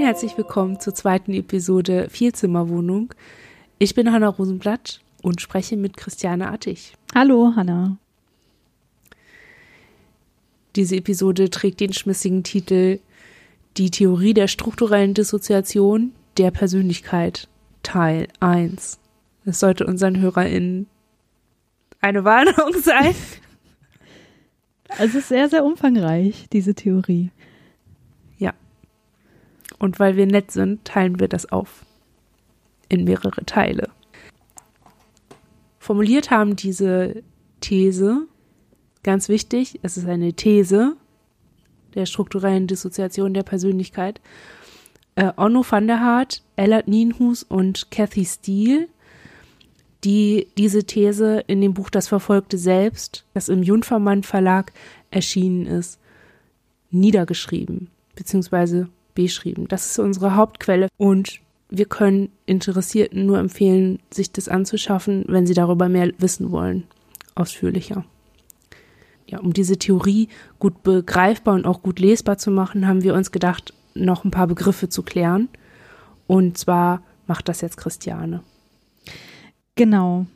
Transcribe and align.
Und 0.00 0.06
herzlich 0.06 0.38
willkommen 0.38 0.80
zur 0.80 0.94
zweiten 0.94 1.34
Episode 1.34 2.08
Vierzimmerwohnung. 2.08 3.12
Ich 3.78 3.94
bin 3.94 4.10
Hanna 4.10 4.28
Rosenblatt 4.28 5.02
und 5.20 5.42
spreche 5.42 5.76
mit 5.76 5.98
Christiane 5.98 6.50
Attig. 6.50 6.94
Hallo, 7.14 7.52
Hanna. 7.54 7.98
Diese 10.74 10.96
Episode 10.96 11.50
trägt 11.50 11.80
den 11.80 11.92
schmissigen 11.92 12.44
Titel 12.44 12.98
Die 13.76 13.90
Theorie 13.90 14.32
der 14.32 14.48
strukturellen 14.48 15.12
Dissoziation 15.12 16.12
der 16.38 16.50
Persönlichkeit 16.50 17.46
Teil 17.82 18.28
1. 18.40 18.98
Es 19.44 19.60
sollte 19.60 19.84
unseren 19.84 20.18
HörerInnen 20.18 20.86
eine 22.00 22.24
Warnung 22.24 22.72
sein. 22.82 23.14
Es 24.98 25.14
ist 25.14 25.28
sehr, 25.28 25.50
sehr 25.50 25.62
umfangreich, 25.62 26.46
diese 26.52 26.74
Theorie. 26.74 27.30
Und 29.80 29.98
weil 29.98 30.16
wir 30.16 30.26
nett 30.26 30.52
sind, 30.52 30.84
teilen 30.84 31.18
wir 31.18 31.26
das 31.26 31.50
auf 31.50 31.84
in 32.88 33.02
mehrere 33.02 33.44
Teile. 33.44 33.88
Formuliert 35.80 36.30
haben 36.30 36.54
diese 36.54 37.24
These 37.60 38.28
Ganz 39.02 39.30
wichtig, 39.30 39.80
es 39.82 39.96
ist 39.96 40.06
eine 40.06 40.32
These 40.34 40.96
der 41.94 42.06
strukturellen 42.06 42.66
Dissoziation 42.66 43.34
der 43.34 43.42
Persönlichkeit. 43.42 44.20
Äh, 45.16 45.32
Onno 45.36 45.64
van 45.68 45.86
der 45.86 46.00
Hart, 46.00 46.42
Ellert 46.54 46.86
Nienhus 46.86 47.42
und 47.42 47.90
Cathy 47.90 48.24
Steele, 48.24 48.88
die 50.04 50.48
diese 50.56 50.84
These 50.84 51.42
in 51.46 51.60
dem 51.60 51.74
Buch 51.74 51.90
Das 51.90 52.08
verfolgte 52.08 52.58
Selbst, 52.58 53.24
das 53.34 53.48
im 53.48 53.62
Junfermann 53.62 54.22
Verlag 54.22 54.72
erschienen 55.10 55.66
ist, 55.66 55.98
niedergeschrieben 56.90 57.88
bzw. 58.14 58.84
beschrieben. 59.14 59.68
Das 59.68 59.86
ist 59.86 59.98
unsere 59.98 60.36
Hauptquelle 60.36 60.88
und 60.96 61.40
wir 61.68 61.86
können 61.86 62.30
Interessierten 62.46 63.26
nur 63.26 63.38
empfehlen, 63.38 64.00
sich 64.10 64.32
das 64.32 64.48
anzuschaffen, 64.48 65.24
wenn 65.28 65.46
sie 65.46 65.54
darüber 65.54 65.88
mehr 65.88 66.12
wissen 66.18 66.50
wollen, 66.50 66.84
ausführlicher 67.34 68.04
ja, 69.30 69.38
um 69.38 69.52
diese 69.52 69.78
Theorie 69.78 70.28
gut 70.58 70.82
begreifbar 70.82 71.54
und 71.54 71.66
auch 71.66 71.82
gut 71.82 72.00
lesbar 72.00 72.38
zu 72.38 72.50
machen, 72.50 72.86
haben 72.86 73.02
wir 73.02 73.14
uns 73.14 73.30
gedacht, 73.30 73.72
noch 73.94 74.24
ein 74.24 74.30
paar 74.30 74.46
Begriffe 74.46 74.88
zu 74.88 75.02
klären. 75.02 75.48
Und 76.26 76.58
zwar 76.58 77.02
macht 77.26 77.48
das 77.48 77.60
jetzt 77.60 77.76
Christiane. 77.76 78.42
Genau. 79.76 80.26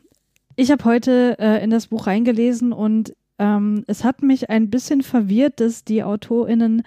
Ich 0.57 0.71
habe 0.71 0.85
heute 0.85 1.37
äh, 1.39 1.63
in 1.63 1.71
das 1.71 1.89
Buch 1.89 2.07
reingelesen 2.07 2.73
und 2.73 3.15
ähm, 3.39 3.85
es 3.89 4.05
hat 4.05 4.23
mich 4.23 4.49
ein 4.49 4.71
bisschen 4.71 5.03
verwirrt, 5.03 5.61
dass 5.61 5.85
die 5.85 6.05
AutorInnen 6.05 6.85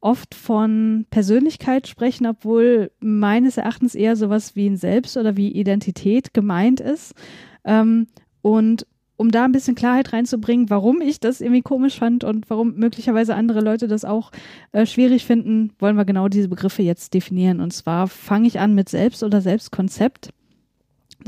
oft 0.00 0.34
von 0.34 1.06
Persönlichkeit 1.10 1.88
sprechen, 1.88 2.26
obwohl 2.26 2.90
meines 3.00 3.56
Erachtens 3.56 3.94
eher 3.94 4.16
sowas 4.16 4.54
wie 4.54 4.68
ein 4.68 4.76
Selbst 4.76 5.16
oder 5.16 5.36
wie 5.36 5.50
Identität 5.50 6.32
gemeint 6.34 6.80
ist. 6.80 7.14
Ähm, 7.64 8.06
und 8.42 8.86
um 9.16 9.32
da 9.32 9.44
ein 9.44 9.52
bisschen 9.52 9.74
Klarheit 9.74 10.12
reinzubringen, 10.12 10.70
warum 10.70 11.00
ich 11.00 11.18
das 11.18 11.40
irgendwie 11.40 11.62
komisch 11.62 11.98
fand 11.98 12.22
und 12.22 12.48
warum 12.48 12.76
möglicherweise 12.76 13.34
andere 13.34 13.60
Leute 13.60 13.88
das 13.88 14.04
auch 14.04 14.30
äh, 14.70 14.86
schwierig 14.86 15.24
finden, 15.24 15.72
wollen 15.80 15.96
wir 15.96 16.04
genau 16.04 16.28
diese 16.28 16.48
Begriffe 16.48 16.82
jetzt 16.82 17.14
definieren. 17.14 17.60
Und 17.60 17.72
zwar 17.72 18.06
fange 18.06 18.46
ich 18.46 18.60
an 18.60 18.76
mit 18.76 18.88
Selbst- 18.88 19.24
oder 19.24 19.40
Selbstkonzept. 19.40 20.30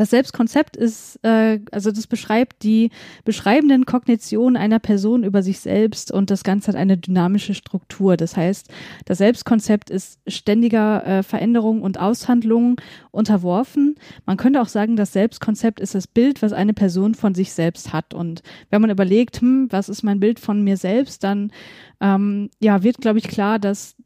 Das 0.00 0.08
Selbstkonzept 0.08 0.78
ist, 0.78 1.18
äh, 1.24 1.60
also 1.72 1.90
das 1.90 2.06
beschreibt 2.06 2.62
die 2.62 2.88
beschreibenden 3.26 3.84
Kognitionen 3.84 4.56
einer 4.56 4.78
Person 4.78 5.24
über 5.24 5.42
sich 5.42 5.60
selbst 5.60 6.10
und 6.10 6.30
das 6.30 6.42
Ganze 6.42 6.68
hat 6.68 6.76
eine 6.76 6.96
dynamische 6.96 7.52
Struktur. 7.52 8.16
Das 8.16 8.34
heißt, 8.34 8.68
das 9.04 9.18
Selbstkonzept 9.18 9.90
ist 9.90 10.18
ständiger 10.26 11.06
äh, 11.06 11.22
Veränderung 11.22 11.82
und 11.82 12.00
Aushandlung 12.00 12.80
unterworfen. 13.10 13.96
Man 14.24 14.38
könnte 14.38 14.62
auch 14.62 14.68
sagen, 14.68 14.96
das 14.96 15.12
Selbstkonzept 15.12 15.80
ist 15.80 15.94
das 15.94 16.06
Bild, 16.06 16.40
was 16.40 16.54
eine 16.54 16.72
Person 16.72 17.14
von 17.14 17.34
sich 17.34 17.52
selbst 17.52 17.92
hat. 17.92 18.14
Und 18.14 18.42
wenn 18.70 18.80
man 18.80 18.88
überlegt, 18.88 19.42
hm, 19.42 19.66
was 19.68 19.90
ist 19.90 20.02
mein 20.02 20.18
Bild 20.18 20.40
von 20.40 20.64
mir 20.64 20.78
selbst, 20.78 21.24
dann 21.24 21.52
ähm, 22.00 22.48
ja, 22.58 22.82
wird, 22.82 23.02
glaube 23.02 23.18
ich, 23.18 23.28
klar, 23.28 23.58
dass 23.58 23.96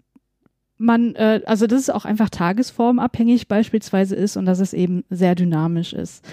man, 0.76 1.14
äh, 1.14 1.40
also 1.46 1.66
das 1.66 1.82
ist 1.82 1.94
auch 1.94 2.04
einfach 2.04 2.30
tagesformabhängig 2.30 3.48
beispielsweise 3.48 4.16
ist 4.16 4.36
und 4.36 4.46
dass 4.46 4.58
es 4.58 4.72
eben 4.72 5.04
sehr 5.08 5.34
dynamisch 5.34 5.92
ist. 5.92 6.24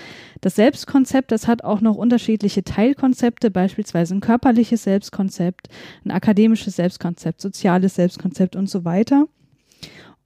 Das 0.41 0.55
Selbstkonzept, 0.55 1.31
das 1.31 1.47
hat 1.47 1.63
auch 1.63 1.81
noch 1.81 1.95
unterschiedliche 1.95 2.63
Teilkonzepte, 2.63 3.51
beispielsweise 3.51 4.15
ein 4.15 4.21
körperliches 4.21 4.83
Selbstkonzept, 4.83 5.67
ein 6.05 6.11
akademisches 6.11 6.75
Selbstkonzept, 6.75 7.41
soziales 7.41 7.95
Selbstkonzept 7.95 8.55
und 8.55 8.69
so 8.69 8.83
weiter. 8.83 9.27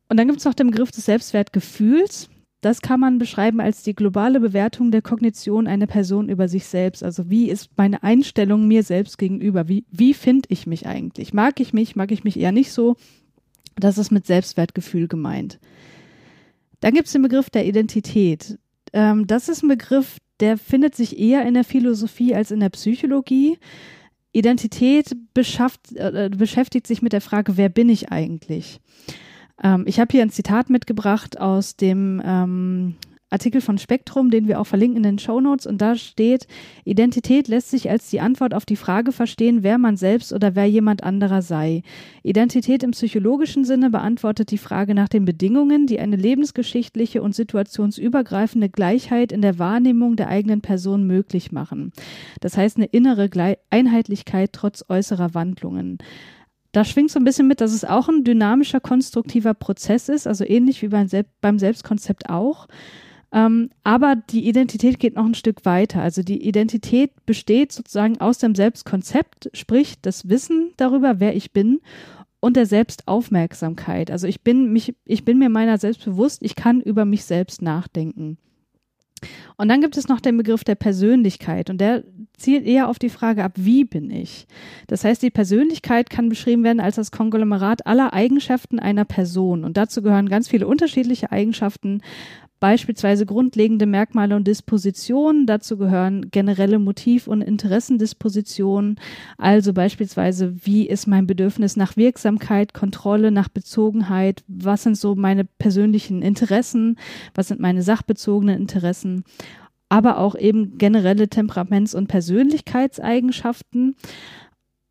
Und 0.07 0.17
dann 0.17 0.27
gibt 0.27 0.39
es 0.39 0.45
noch 0.45 0.53
den 0.53 0.71
Begriff 0.71 0.91
des 0.91 1.05
Selbstwertgefühls. 1.05 2.29
Das 2.61 2.81
kann 2.81 2.99
man 2.99 3.19
beschreiben 3.19 3.59
als 3.59 3.83
die 3.83 3.93
globale 3.93 4.39
Bewertung 4.39 4.89
der 4.91 5.01
Kognition 5.01 5.67
einer 5.67 5.87
Person 5.87 6.29
über 6.29 6.47
sich 6.47 6.65
selbst. 6.65 7.03
Also 7.03 7.29
wie 7.29 7.49
ist 7.49 7.69
meine 7.75 8.01
Einstellung 8.01 8.67
mir 8.67 8.83
selbst 8.83 9.17
gegenüber? 9.17 9.67
Wie, 9.67 9.85
wie 9.91 10.13
finde 10.13 10.47
ich 10.49 10.65
mich 10.65 10.87
eigentlich? 10.87 11.33
Mag 11.33 11.59
ich 11.59 11.73
mich? 11.73 11.95
Mag 11.95 12.11
ich 12.11 12.23
mich 12.23 12.39
eher 12.39 12.51
nicht 12.51 12.71
so? 12.71 12.95
Das 13.75 13.97
ist 13.97 14.11
mit 14.11 14.25
Selbstwertgefühl 14.25 15.07
gemeint. 15.07 15.59
Dann 16.79 16.93
gibt 16.93 17.07
es 17.07 17.13
den 17.13 17.21
Begriff 17.21 17.49
der 17.49 17.65
Identität. 17.65 18.57
Ähm, 18.93 19.27
das 19.27 19.49
ist 19.49 19.63
ein 19.63 19.69
Begriff, 19.69 20.17
der 20.39 20.57
findet 20.57 20.95
sich 20.95 21.17
eher 21.19 21.45
in 21.45 21.53
der 21.53 21.63
Philosophie 21.63 22.35
als 22.35 22.51
in 22.51 22.59
der 22.59 22.69
Psychologie. 22.69 23.57
Identität 24.31 25.15
beschafft, 25.33 25.93
äh, 25.93 26.29
beschäftigt 26.29 26.87
sich 26.87 27.01
mit 27.01 27.13
der 27.13 27.21
Frage, 27.21 27.57
wer 27.57 27.69
bin 27.69 27.89
ich 27.89 28.11
eigentlich? 28.11 28.81
Ähm, 29.63 29.85
ich 29.87 29.99
habe 29.99 30.11
hier 30.11 30.21
ein 30.21 30.29
Zitat 30.29 30.69
mitgebracht 30.69 31.39
aus 31.39 31.75
dem 31.77 32.21
ähm, 32.23 32.95
Artikel 33.31 33.59
von 33.59 33.77
Spektrum, 33.77 34.29
den 34.29 34.47
wir 34.47 34.61
auch 34.61 34.67
verlinken 34.67 34.97
in 34.97 35.03
den 35.03 35.19
Show 35.19 35.41
Notes. 35.41 35.65
Und 35.65 35.81
da 35.81 35.95
steht, 35.95 36.47
Identität 36.83 37.47
lässt 37.47 37.69
sich 37.69 37.89
als 37.89 38.09
die 38.09 38.19
Antwort 38.19 38.53
auf 38.53 38.65
die 38.65 38.75
Frage 38.75 39.11
verstehen, 39.11 39.63
wer 39.63 39.77
man 39.77 39.97
selbst 39.97 40.31
oder 40.31 40.55
wer 40.55 40.65
jemand 40.65 41.03
anderer 41.03 41.41
sei. 41.41 41.81
Identität 42.23 42.83
im 42.83 42.91
psychologischen 42.91 43.65
Sinne 43.65 43.89
beantwortet 43.89 44.51
die 44.51 44.57
Frage 44.57 44.93
nach 44.93 45.09
den 45.09 45.25
Bedingungen, 45.25 45.87
die 45.87 45.99
eine 45.99 46.15
lebensgeschichtliche 46.15 47.21
und 47.21 47.35
situationsübergreifende 47.35 48.69
Gleichheit 48.69 49.31
in 49.31 49.41
der 49.41 49.59
Wahrnehmung 49.59 50.15
der 50.15 50.29
eigenen 50.29 50.61
Person 50.61 51.07
möglich 51.07 51.51
machen. 51.51 51.91
Das 52.41 52.57
heißt 52.57 52.77
eine 52.77 52.85
innere 52.85 53.29
Einheitlichkeit 53.69 54.53
trotz 54.53 54.85
äußerer 54.87 55.33
Wandlungen. 55.33 55.97
Da 56.75 56.83
schwingt 56.83 57.09
so 57.09 57.19
ein 57.19 57.23
bisschen 57.23 57.47
mit, 57.47 57.61
dass 57.61 57.71
es 57.71 57.85
auch 57.85 58.09
ein 58.09 58.25
dynamischer, 58.25 58.81
konstruktiver 58.81 59.53
Prozess 59.53 60.09
ist, 60.09 60.27
also 60.27 60.43
ähnlich 60.43 60.81
wie 60.81 60.89
beim, 60.89 61.07
beim 61.39 61.57
Selbstkonzept 61.57 62.29
auch. 62.29 62.67
Ähm, 63.35 63.69
aber 63.83 64.15
die 64.15 64.47
Identität 64.47 64.97
geht 64.97 65.15
noch 65.15 65.25
ein 65.25 65.33
Stück 65.35 65.65
weiter. 65.65 66.01
Also 66.01 66.23
die 66.23 66.47
Identität 66.47 67.11
besteht 67.25 67.73
sozusagen 67.73 68.21
aus 68.21 68.37
dem 68.37 68.55
Selbstkonzept, 68.55 69.49
sprich 69.53 69.95
das 70.01 70.29
Wissen 70.29 70.71
darüber, 70.77 71.19
wer 71.19 71.35
ich 71.35 71.51
bin 71.51 71.81
und 72.39 72.55
der 72.55 72.65
Selbstaufmerksamkeit. 72.65 74.09
Also 74.09 74.25
ich 74.27 74.41
bin 74.41 74.71
mich, 74.71 74.95
ich 75.03 75.25
bin 75.25 75.37
mir 75.37 75.49
meiner 75.49 75.77
selbst 75.77 76.05
bewusst, 76.05 76.43
ich 76.43 76.55
kann 76.55 76.79
über 76.79 77.03
mich 77.03 77.25
selbst 77.25 77.61
nachdenken. 77.61 78.37
Und 79.57 79.69
dann 79.69 79.81
gibt 79.81 79.97
es 79.97 80.07
noch 80.07 80.21
den 80.21 80.37
Begriff 80.37 80.63
der 80.63 80.75
Persönlichkeit 80.75 81.69
und 81.69 81.79
der 81.79 82.03
zielt 82.37 82.65
eher 82.65 82.89
auf 82.89 82.99
die 82.99 83.09
Frage 83.09 83.43
ab, 83.43 83.53
wie 83.55 83.83
bin 83.83 84.11
ich? 84.11 84.45
Das 84.87 85.03
heißt, 85.03 85.21
die 85.23 85.31
Persönlichkeit 85.31 86.09
kann 86.09 86.29
beschrieben 86.29 86.63
werden 86.63 86.79
als 86.79 86.97
das 86.97 87.11
Konglomerat 87.11 87.87
aller 87.87 88.13
Eigenschaften 88.13 88.79
einer 88.79 89.05
Person 89.05 89.63
und 89.63 89.77
dazu 89.77 90.01
gehören 90.01 90.29
ganz 90.29 90.47
viele 90.47 90.67
unterschiedliche 90.67 91.31
Eigenschaften 91.31 92.01
beispielsweise 92.59 93.25
grundlegende 93.25 93.85
Merkmale 93.85 94.35
und 94.35 94.47
Dispositionen. 94.47 95.45
Dazu 95.45 95.77
gehören 95.77 96.31
generelle 96.31 96.79
Motiv- 96.79 97.27
und 97.27 97.41
Interessendispositionen, 97.41 98.99
also 99.37 99.73
beispielsweise, 99.73 100.65
wie 100.65 100.87
ist 100.87 101.07
mein 101.07 101.27
Bedürfnis 101.27 101.75
nach 101.75 101.97
Wirksamkeit, 101.97 102.73
Kontrolle, 102.73 103.31
nach 103.31 103.49
Bezogenheit, 103.49 104.43
was 104.47 104.83
sind 104.83 104.97
so 104.97 105.15
meine 105.15 105.45
persönlichen 105.45 106.21
Interessen, 106.21 106.97
was 107.33 107.49
sind 107.49 107.59
meine 107.59 107.81
sachbezogenen 107.81 108.59
Interessen 108.59 109.23
aber 109.87 110.17
auch 110.17 110.35
eben 110.35 110.77
generelle 110.77 111.29
Temperaments- 111.29 111.95
und 111.95 112.07
Persönlichkeitseigenschaften. 112.07 113.95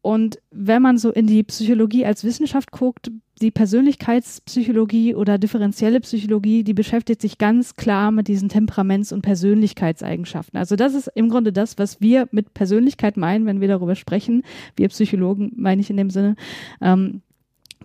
Und 0.05 0.39
wenn 0.51 0.83
man 0.83 0.99
so 0.99 1.11
in 1.11 1.27
die 1.27 1.43
Psychologie 1.45 2.05
als 2.05 2.25
Wissenschaft 2.25 2.73
guckt, 2.73 3.11
die 3.41 3.51
Persönlichkeitspsychologie 3.51 5.15
oder 5.15 5.39
differenzielle 5.39 5.99
Psychologie, 6.01 6.62
die 6.62 6.75
beschäftigt 6.75 7.23
sich 7.23 7.39
ganz 7.39 7.75
klar 7.75 8.11
mit 8.11 8.29
diesen 8.29 8.51
Temperaments- 8.51 9.15
und 9.15 9.23
Persönlichkeitseigenschaften. 9.23 10.59
Also 10.59 10.77
das 10.77 10.93
ist 10.93 11.11
im 11.15 11.31
Grunde 11.31 11.55
das, 11.55 11.79
was 11.79 12.03
wir 12.03 12.29
mit 12.33 12.53
Persönlichkeit 12.53 13.17
meinen, 13.17 13.47
wenn 13.47 13.62
wir 13.62 13.69
darüber 13.69 13.95
sprechen. 13.95 14.43
Wir 14.77 14.89
Psychologen 14.91 15.53
meine 15.56 15.81
ich 15.81 15.89
in 15.89 15.97
dem 15.97 16.11
Sinne. 16.11 16.37
Ähm, 16.83 17.23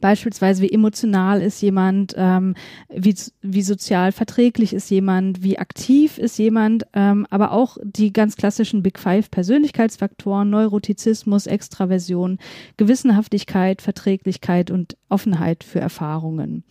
Beispielsweise, 0.01 0.61
wie 0.61 0.71
emotional 0.71 1.41
ist 1.41 1.61
jemand, 1.61 2.13
ähm, 2.17 2.55
wie, 2.89 3.15
wie 3.41 3.61
sozial 3.61 4.11
verträglich 4.11 4.73
ist 4.73 4.89
jemand, 4.89 5.43
wie 5.43 5.57
aktiv 5.57 6.17
ist 6.17 6.37
jemand, 6.37 6.85
ähm, 6.93 7.25
aber 7.29 7.51
auch 7.51 7.77
die 7.83 8.13
ganz 8.13 8.35
klassischen 8.35 8.83
Big 8.83 8.99
Five 8.99 9.31
Persönlichkeitsfaktoren, 9.31 10.49
Neurotizismus, 10.49 11.47
Extraversion, 11.47 12.39
Gewissenhaftigkeit, 12.77 13.81
Verträglichkeit 13.81 14.71
und 14.71 14.97
Offenheit 15.09 15.63
für 15.63 15.79
Erfahrungen. 15.79 16.63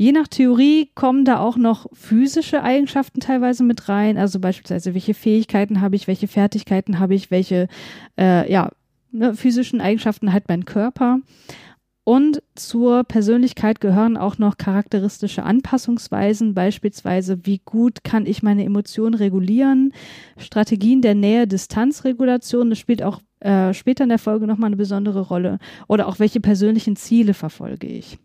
Je 0.00 0.12
nach 0.12 0.28
Theorie 0.28 0.88
kommen 0.94 1.26
da 1.26 1.40
auch 1.40 1.58
noch 1.58 1.86
physische 1.92 2.62
Eigenschaften 2.62 3.20
teilweise 3.20 3.62
mit 3.62 3.90
rein. 3.90 4.16
Also 4.16 4.40
beispielsweise, 4.40 4.94
welche 4.94 5.12
Fähigkeiten 5.12 5.82
habe 5.82 5.94
ich, 5.94 6.06
welche 6.06 6.26
Fertigkeiten 6.26 6.98
habe 6.98 7.14
ich, 7.14 7.30
welche 7.30 7.68
äh, 8.18 8.50
ja, 8.50 8.70
ne, 9.12 9.34
physischen 9.34 9.82
Eigenschaften 9.82 10.32
hat 10.32 10.44
mein 10.48 10.64
Körper. 10.64 11.18
Und 12.04 12.42
zur 12.54 13.04
Persönlichkeit 13.04 13.80
gehören 13.80 14.16
auch 14.16 14.38
noch 14.38 14.56
charakteristische 14.56 15.42
Anpassungsweisen, 15.42 16.54
beispielsweise 16.54 17.44
wie 17.44 17.60
gut 17.64 18.02
kann 18.04 18.26
ich 18.26 18.42
meine 18.42 18.64
Emotionen 18.64 19.14
regulieren, 19.14 19.92
Strategien 20.38 21.02
der 21.02 21.14
Nähe-Distanz-Regulation, 21.14 22.70
das 22.70 22.78
spielt 22.78 23.02
auch 23.02 23.20
äh, 23.40 23.74
später 23.74 24.04
in 24.04 24.08
der 24.08 24.18
Folge 24.18 24.46
nochmal 24.46 24.68
eine 24.68 24.76
besondere 24.76 25.20
Rolle, 25.20 25.58
oder 25.88 26.08
auch 26.08 26.18
welche 26.18 26.40
persönlichen 26.40 26.96
Ziele 26.96 27.34
verfolge 27.34 27.86
ich. 27.86 28.18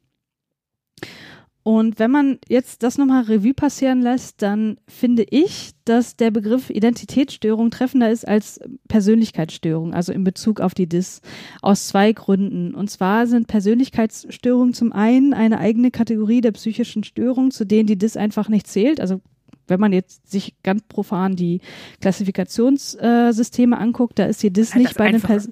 Und 1.68 1.98
wenn 1.98 2.12
man 2.12 2.38
jetzt 2.48 2.84
das 2.84 3.00
nochmal 3.00 3.24
Revue 3.24 3.56
passieren 3.56 4.00
lässt, 4.00 4.44
dann 4.44 4.78
finde 4.88 5.26
ich, 5.28 5.72
dass 5.84 6.16
der 6.16 6.30
Begriff 6.30 6.70
Identitätsstörung 6.70 7.72
treffender 7.72 8.12
ist 8.12 8.28
als 8.28 8.60
Persönlichkeitsstörung, 8.88 9.92
also 9.92 10.14
in 10.14 10.24
Bezug 10.24 10.62
auf 10.62 10.76
die 10.76 10.86
DIS, 10.86 11.22
aus 11.64 11.88
zwei 11.88 12.14
Gründen. 12.14 12.76
Und 12.76 12.92
zwar 12.92 13.26
sind 13.26 13.48
Persönlichkeitsstörungen 13.48 14.76
zum 14.76 14.94
einen 14.94 15.34
eine 15.34 15.58
eigene 15.58 15.90
Kategorie 15.90 16.42
der 16.42 16.52
psychischen 16.52 17.04
Störungen, 17.04 17.50
zu 17.50 17.66
denen 17.66 17.88
die 17.88 17.98
DIS 17.98 18.16
einfach 18.16 18.48
nicht 18.48 18.68
zählt. 18.68 19.02
Also 19.02 19.22
wenn 19.66 19.80
man 19.80 19.92
jetzt 19.92 20.30
sich 20.30 20.54
ganz 20.62 20.84
profan 20.84 21.36
die 21.36 21.62
Klassifikationssysteme 22.00 23.76
anguckt, 23.76 24.20
da 24.20 24.26
ist 24.26 24.44
die 24.44 24.54
DIS 24.54 24.76
nicht 24.76 24.96
bei 24.98 25.12
den 25.12 25.20
Pers 25.20 25.50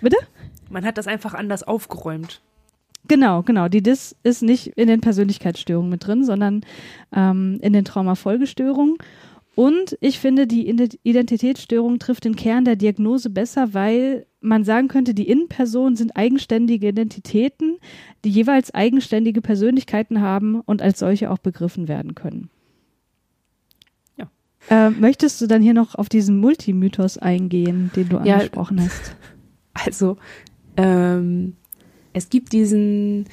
Bitte? 0.00 0.16
Man 0.70 0.86
hat 0.86 0.96
das 0.96 1.08
einfach 1.08 1.34
anders 1.34 1.62
aufgeräumt. 1.62 2.40
Genau, 3.08 3.42
genau. 3.42 3.68
Die 3.68 3.82
DIS 3.82 4.16
ist 4.22 4.42
nicht 4.42 4.68
in 4.68 4.88
den 4.88 5.00
Persönlichkeitsstörungen 5.00 5.90
mit 5.90 6.06
drin, 6.06 6.24
sondern 6.24 6.64
ähm, 7.12 7.58
in 7.60 7.72
den 7.72 7.84
Traumafolgestörungen. 7.84 8.96
Und 9.54 9.98
ich 10.00 10.18
finde, 10.18 10.46
die 10.46 10.66
Identitätsstörung 11.02 11.98
trifft 11.98 12.24
den 12.24 12.36
Kern 12.36 12.64
der 12.64 12.76
Diagnose 12.76 13.28
besser, 13.28 13.74
weil 13.74 14.26
man 14.40 14.64
sagen 14.64 14.88
könnte, 14.88 15.12
die 15.14 15.28
Innenpersonen 15.28 15.94
sind 15.94 16.16
eigenständige 16.16 16.88
Identitäten, 16.88 17.76
die 18.24 18.30
jeweils 18.30 18.72
eigenständige 18.72 19.42
Persönlichkeiten 19.42 20.20
haben 20.22 20.60
und 20.60 20.80
als 20.80 20.98
solche 20.98 21.30
auch 21.30 21.38
begriffen 21.38 21.86
werden 21.86 22.14
können. 22.14 22.48
Ja. 24.16 24.30
Äh, 24.70 24.90
möchtest 24.90 25.40
du 25.42 25.46
dann 25.46 25.60
hier 25.60 25.74
noch 25.74 25.96
auf 25.96 26.08
diesen 26.08 26.38
Multimythos 26.38 27.18
eingehen, 27.18 27.90
den 27.94 28.08
du 28.08 28.16
ja, 28.24 28.36
angesprochen 28.36 28.80
hast? 28.80 29.16
Also, 29.74 30.16
ähm, 30.76 31.56
es 32.12 32.28
gibt 32.28 32.52
diesen, 32.52 33.26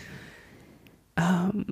ähm, 1.16 1.66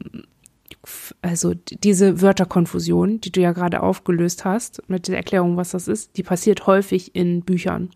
also 1.21 1.53
diese 1.53 2.21
Wörterkonfusion, 2.21 3.19
die 3.21 3.31
du 3.31 3.41
ja 3.41 3.51
gerade 3.51 3.81
aufgelöst 3.81 4.45
hast, 4.45 4.81
mit 4.87 5.07
der 5.07 5.17
Erklärung, 5.17 5.57
was 5.57 5.71
das 5.71 5.87
ist, 5.87 6.17
die 6.17 6.23
passiert 6.23 6.67
häufig 6.67 7.15
in 7.15 7.41
Büchern. 7.41 7.89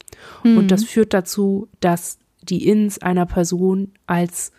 Mhm. 0.44 0.58
Und 0.58 0.72
das 0.72 0.84
führt 0.84 1.14
dazu, 1.14 1.68
dass 1.80 2.20
die 2.42 2.68
Ins 2.68 3.00
einer 3.00 3.26
Person 3.26 3.92
als 4.08 4.52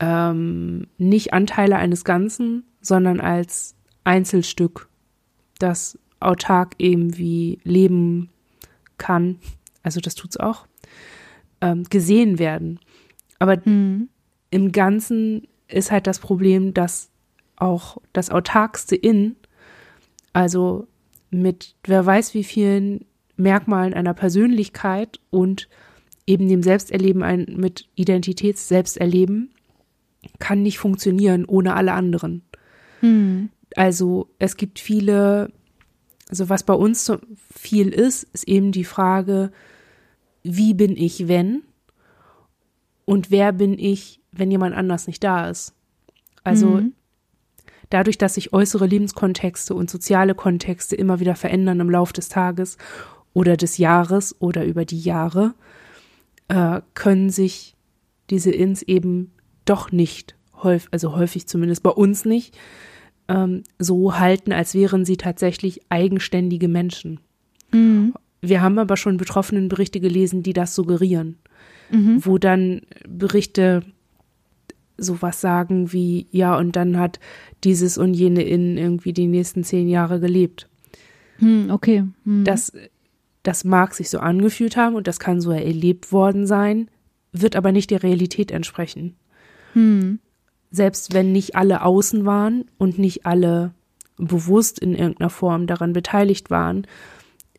ähm, 0.00 0.86
nicht 0.98 1.32
Anteile 1.32 1.76
eines 1.76 2.04
Ganzen, 2.04 2.64
sondern 2.80 3.20
als 3.20 3.74
Einzelstück, 4.04 4.88
das 5.58 5.98
autark 6.20 6.74
irgendwie 6.78 7.58
leben 7.64 8.30
kann, 8.98 9.38
also 9.82 10.00
das 10.00 10.14
tut's 10.14 10.36
auch, 10.36 10.66
ähm, 11.60 11.84
gesehen 11.84 12.38
werden. 12.38 12.80
Aber 13.40 13.60
mhm. 13.64 14.08
im 14.50 14.70
Ganzen 14.70 15.48
ist 15.66 15.90
halt 15.90 16.06
das 16.06 16.20
Problem, 16.20 16.72
dass 16.72 17.10
auch 17.56 17.98
das 18.12 18.30
autarkste 18.30 18.94
In, 18.94 19.34
also 20.32 20.86
mit 21.30 21.74
wer 21.84 22.06
weiß 22.06 22.34
wie 22.34 22.44
vielen 22.44 23.04
Merkmalen 23.36 23.94
einer 23.94 24.14
Persönlichkeit 24.14 25.18
und 25.30 25.68
eben 26.26 26.48
dem 26.48 26.62
Selbsterleben 26.62 27.22
ein, 27.22 27.46
mit 27.56 27.88
Identitäts-Selbsterleben, 27.96 29.50
kann 30.38 30.62
nicht 30.62 30.78
funktionieren 30.78 31.44
ohne 31.44 31.74
alle 31.74 31.92
anderen. 31.92 32.42
Mhm. 33.00 33.50
Also 33.74 34.28
es 34.38 34.56
gibt 34.56 34.78
viele, 34.78 35.50
also 36.28 36.48
was 36.48 36.62
bei 36.62 36.74
uns 36.74 37.04
so 37.04 37.18
viel 37.54 37.88
ist, 37.88 38.24
ist 38.34 38.46
eben 38.46 38.72
die 38.72 38.84
Frage, 38.84 39.50
wie 40.42 40.74
bin 40.74 40.96
ich, 40.96 41.28
wenn? 41.28 41.62
Und 43.10 43.32
wer 43.32 43.52
bin 43.52 43.76
ich, 43.76 44.20
wenn 44.30 44.52
jemand 44.52 44.76
anders 44.76 45.08
nicht 45.08 45.24
da 45.24 45.48
ist? 45.48 45.74
Also 46.44 46.68
mhm. 46.68 46.92
dadurch, 47.88 48.18
dass 48.18 48.34
sich 48.34 48.52
äußere 48.52 48.86
Lebenskontexte 48.86 49.74
und 49.74 49.90
soziale 49.90 50.36
Kontexte 50.36 50.94
immer 50.94 51.18
wieder 51.18 51.34
verändern 51.34 51.80
im 51.80 51.90
Laufe 51.90 52.12
des 52.12 52.28
Tages 52.28 52.78
oder 53.32 53.56
des 53.56 53.78
Jahres 53.78 54.40
oder 54.40 54.64
über 54.64 54.84
die 54.84 55.00
Jahre, 55.00 55.54
äh, 56.46 56.82
können 56.94 57.30
sich 57.30 57.74
diese 58.30 58.52
Ins 58.52 58.82
eben 58.82 59.32
doch 59.64 59.90
nicht 59.90 60.36
häufig, 60.62 60.88
also 60.92 61.16
häufig 61.16 61.48
zumindest 61.48 61.82
bei 61.82 61.90
uns 61.90 62.24
nicht, 62.24 62.56
ähm, 63.26 63.64
so 63.80 64.20
halten, 64.20 64.52
als 64.52 64.72
wären 64.74 65.04
sie 65.04 65.16
tatsächlich 65.16 65.80
eigenständige 65.88 66.68
Menschen. 66.68 67.18
Mhm. 67.72 68.14
Wir 68.40 68.62
haben 68.62 68.78
aber 68.78 68.96
schon 68.96 69.16
betroffenen 69.16 69.68
Berichte 69.68 69.98
gelesen, 69.98 70.44
die 70.44 70.52
das 70.52 70.76
suggerieren 70.76 71.38
mhm. 71.90 72.24
wo 72.24 72.38
dann 72.38 72.82
Berichte 73.08 73.82
sowas 74.96 75.40
sagen 75.40 75.92
wie, 75.92 76.26
ja, 76.30 76.56
und 76.56 76.76
dann 76.76 76.98
hat 76.98 77.20
dieses 77.64 77.98
und 77.98 78.14
jene 78.14 78.42
in 78.42 78.76
irgendwie 78.76 79.12
die 79.12 79.26
nächsten 79.26 79.64
zehn 79.64 79.88
Jahre 79.88 80.20
gelebt. 80.20 80.68
Hm, 81.38 81.70
okay. 81.70 82.04
Hm. 82.24 82.44
Das, 82.44 82.72
das 83.42 83.64
mag 83.64 83.94
sich 83.94 84.10
so 84.10 84.18
angefühlt 84.18 84.76
haben 84.76 84.94
und 84.94 85.06
das 85.06 85.18
kann 85.18 85.40
so 85.40 85.50
erlebt 85.50 86.12
worden 86.12 86.46
sein, 86.46 86.90
wird 87.32 87.56
aber 87.56 87.72
nicht 87.72 87.90
der 87.90 88.02
Realität 88.02 88.50
entsprechen. 88.50 89.16
Hm. 89.72 90.18
Selbst 90.70 91.14
wenn 91.14 91.32
nicht 91.32 91.56
alle 91.56 91.82
außen 91.82 92.24
waren 92.26 92.66
und 92.78 92.98
nicht 92.98 93.26
alle 93.26 93.72
bewusst 94.16 94.78
in 94.78 94.94
irgendeiner 94.94 95.30
Form 95.30 95.66
daran 95.66 95.92
beteiligt 95.92 96.50
waren, 96.50 96.86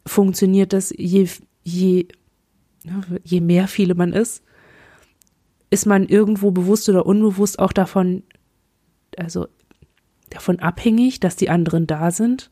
funktioniert 0.06 0.74
das 0.74 0.94
je, 0.96 1.28
je 1.64 2.08
je 3.24 3.42
mehr 3.42 3.68
viele 3.68 3.96
man 3.96 4.14
ist, 4.14 4.44
ist 5.70 5.86
man 5.86 6.06
irgendwo 6.08 6.52
bewusst 6.52 6.90
oder 6.90 7.06
unbewusst 7.06 7.60
auch 7.60 7.72
davon, 7.72 8.24
also 9.18 9.48
davon 10.30 10.60
abhängig, 10.60 11.20
dass 11.20 11.36
die 11.36 11.50
anderen 11.50 11.88
da 11.88 12.12
sind. 12.12 12.52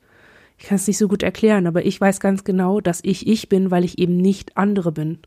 Ich 0.57 0.65
kann 0.65 0.75
es 0.75 0.87
nicht 0.87 0.97
so 0.97 1.07
gut 1.07 1.23
erklären, 1.23 1.67
aber 1.67 1.85
ich 1.85 1.99
weiß 1.99 2.19
ganz 2.19 2.43
genau, 2.43 2.81
dass 2.81 2.99
ich 3.03 3.27
ich 3.27 3.49
bin, 3.49 3.71
weil 3.71 3.85
ich 3.85 3.97
eben 3.97 4.17
nicht 4.17 4.57
andere 4.57 4.91
bin. 4.91 5.19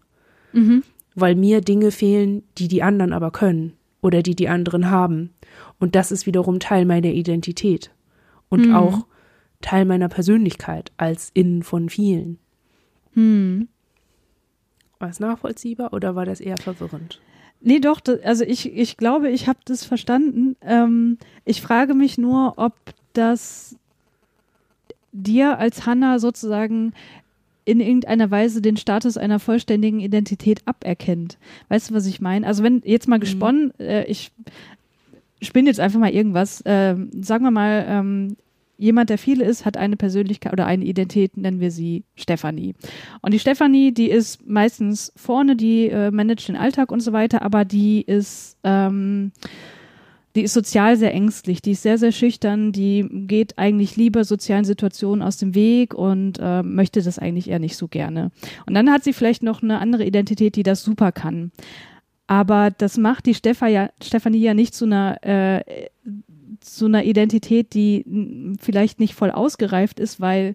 Mhm. 0.52 0.82
Weil 1.14 1.34
mir 1.34 1.60
Dinge 1.60 1.90
fehlen, 1.90 2.42
die 2.58 2.68
die 2.68 2.82
anderen 2.82 3.12
aber 3.12 3.30
können 3.30 3.74
oder 4.00 4.22
die 4.22 4.34
die 4.34 4.48
anderen 4.48 4.90
haben. 4.90 5.30
Und 5.78 5.94
das 5.94 6.12
ist 6.12 6.26
wiederum 6.26 6.60
Teil 6.60 6.84
meiner 6.84 7.10
Identität 7.10 7.90
und 8.48 8.68
mhm. 8.68 8.74
auch 8.74 9.06
Teil 9.60 9.84
meiner 9.84 10.08
Persönlichkeit 10.08 10.92
als 10.96 11.30
innen 11.32 11.62
von 11.62 11.88
vielen. 11.88 12.38
Mhm. 13.14 13.68
War 15.02 15.08
es 15.08 15.18
nachvollziehbar 15.18 15.92
oder 15.92 16.14
war 16.14 16.26
das 16.26 16.40
eher 16.40 16.56
verwirrend? 16.56 17.20
Nee, 17.60 17.80
doch, 17.80 18.00
also 18.22 18.44
ich, 18.44 18.72
ich 18.72 18.96
glaube, 18.96 19.30
ich 19.30 19.48
habe 19.48 19.58
das 19.64 19.84
verstanden. 19.84 20.54
Ähm, 20.62 21.18
ich 21.44 21.60
frage 21.60 21.94
mich 21.94 22.18
nur, 22.18 22.54
ob 22.56 22.72
das 23.12 23.74
dir 25.10 25.58
als 25.58 25.86
Hanna 25.86 26.20
sozusagen 26.20 26.92
in 27.64 27.80
irgendeiner 27.80 28.30
Weise 28.30 28.62
den 28.62 28.76
Status 28.76 29.16
einer 29.16 29.40
vollständigen 29.40 29.98
Identität 29.98 30.62
aberkennt. 30.66 31.36
Weißt 31.68 31.90
du, 31.90 31.94
was 31.94 32.06
ich 32.06 32.20
meine? 32.20 32.46
Also 32.46 32.62
wenn 32.62 32.80
jetzt 32.84 33.08
mal 33.08 33.16
mhm. 33.16 33.22
gesponnen, 33.22 33.72
mhm. 33.78 33.84
äh, 33.84 34.04
ich 34.04 34.30
spinne 35.40 35.68
jetzt 35.68 35.80
einfach 35.80 35.98
mal 35.98 36.12
irgendwas, 36.12 36.60
äh, 36.60 36.94
sagen 37.20 37.42
wir 37.42 37.50
mal, 37.50 37.84
ähm, 37.88 38.36
jemand, 38.78 39.10
der 39.10 39.18
viele 39.18 39.44
ist, 39.44 39.64
hat 39.64 39.76
eine 39.76 39.96
Persönlichkeit 39.96 40.52
oder 40.52 40.66
eine 40.66 40.84
Identität, 40.84 41.36
nennen 41.36 41.60
wir 41.60 41.70
sie 41.70 42.04
Stefanie. 42.14 42.74
Und 43.20 43.32
die 43.32 43.38
Stefanie, 43.38 43.92
die 43.92 44.10
ist 44.10 44.46
meistens 44.46 45.12
vorne, 45.16 45.56
die 45.56 45.88
äh, 45.88 46.10
managt 46.10 46.48
den 46.48 46.56
Alltag 46.56 46.90
und 46.90 47.00
so 47.00 47.12
weiter, 47.12 47.42
aber 47.42 47.64
die 47.64 48.02
ist, 48.02 48.58
ähm, 48.64 49.32
die 50.34 50.42
ist 50.42 50.54
sozial 50.54 50.96
sehr 50.96 51.12
ängstlich, 51.12 51.60
die 51.62 51.72
ist 51.72 51.82
sehr, 51.82 51.98
sehr 51.98 52.12
schüchtern, 52.12 52.72
die 52.72 53.06
geht 53.26 53.58
eigentlich 53.58 53.96
lieber 53.96 54.24
sozialen 54.24 54.64
Situationen 54.64 55.22
aus 55.22 55.36
dem 55.36 55.54
Weg 55.54 55.94
und 55.94 56.38
äh, 56.40 56.62
möchte 56.62 57.02
das 57.02 57.18
eigentlich 57.18 57.50
eher 57.50 57.58
nicht 57.58 57.76
so 57.76 57.88
gerne. 57.88 58.30
Und 58.66 58.74
dann 58.74 58.90
hat 58.90 59.04
sie 59.04 59.12
vielleicht 59.12 59.42
noch 59.42 59.62
eine 59.62 59.78
andere 59.78 60.04
Identität, 60.04 60.56
die 60.56 60.62
das 60.62 60.82
super 60.82 61.12
kann. 61.12 61.52
Aber 62.26 62.70
das 62.70 62.96
macht 62.96 63.26
die 63.26 63.34
Stefanie 63.34 64.38
ja 64.40 64.54
nicht 64.54 64.74
zu 64.74 64.86
einer 64.86 65.18
äh, 65.22 65.88
zu 66.62 66.86
einer 66.86 67.04
Identität, 67.04 67.74
die 67.74 68.56
vielleicht 68.60 69.00
nicht 69.00 69.14
voll 69.14 69.30
ausgereift 69.30 70.00
ist, 70.00 70.20
weil 70.20 70.54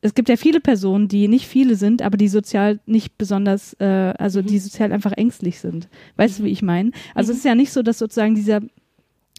es 0.00 0.14
gibt 0.14 0.28
ja 0.28 0.36
viele 0.36 0.60
Personen, 0.60 1.08
die 1.08 1.28
nicht 1.28 1.46
viele 1.46 1.76
sind, 1.76 2.02
aber 2.02 2.18
die 2.18 2.28
sozial 2.28 2.78
nicht 2.84 3.16
besonders, 3.16 3.72
äh, 3.80 4.12
also 4.18 4.42
mhm. 4.42 4.46
die 4.46 4.58
sozial 4.58 4.92
einfach 4.92 5.12
ängstlich 5.12 5.60
sind. 5.60 5.88
Weißt 6.16 6.38
mhm. 6.38 6.42
du, 6.42 6.48
wie 6.48 6.52
ich 6.52 6.62
meine? 6.62 6.90
Also 7.14 7.32
mhm. 7.32 7.32
es 7.32 7.38
ist 7.38 7.44
ja 7.44 7.54
nicht 7.54 7.72
so, 7.72 7.82
dass 7.82 7.98
sozusagen 7.98 8.34
dieser 8.34 8.60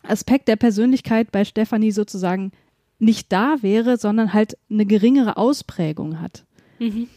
Aspekt 0.02 0.48
der 0.48 0.56
Persönlichkeit 0.56 1.32
bei 1.32 1.46
Stefanie 1.46 1.92
sozusagen 1.92 2.52
nicht 2.98 3.32
da 3.32 3.58
wäre, 3.62 3.98
sondern 3.98 4.34
halt 4.34 4.58
eine 4.70 4.88
geringere 4.88 5.38
Ausprägung 5.38 6.20
hat. 6.20 6.46
Mhm. 6.80 7.10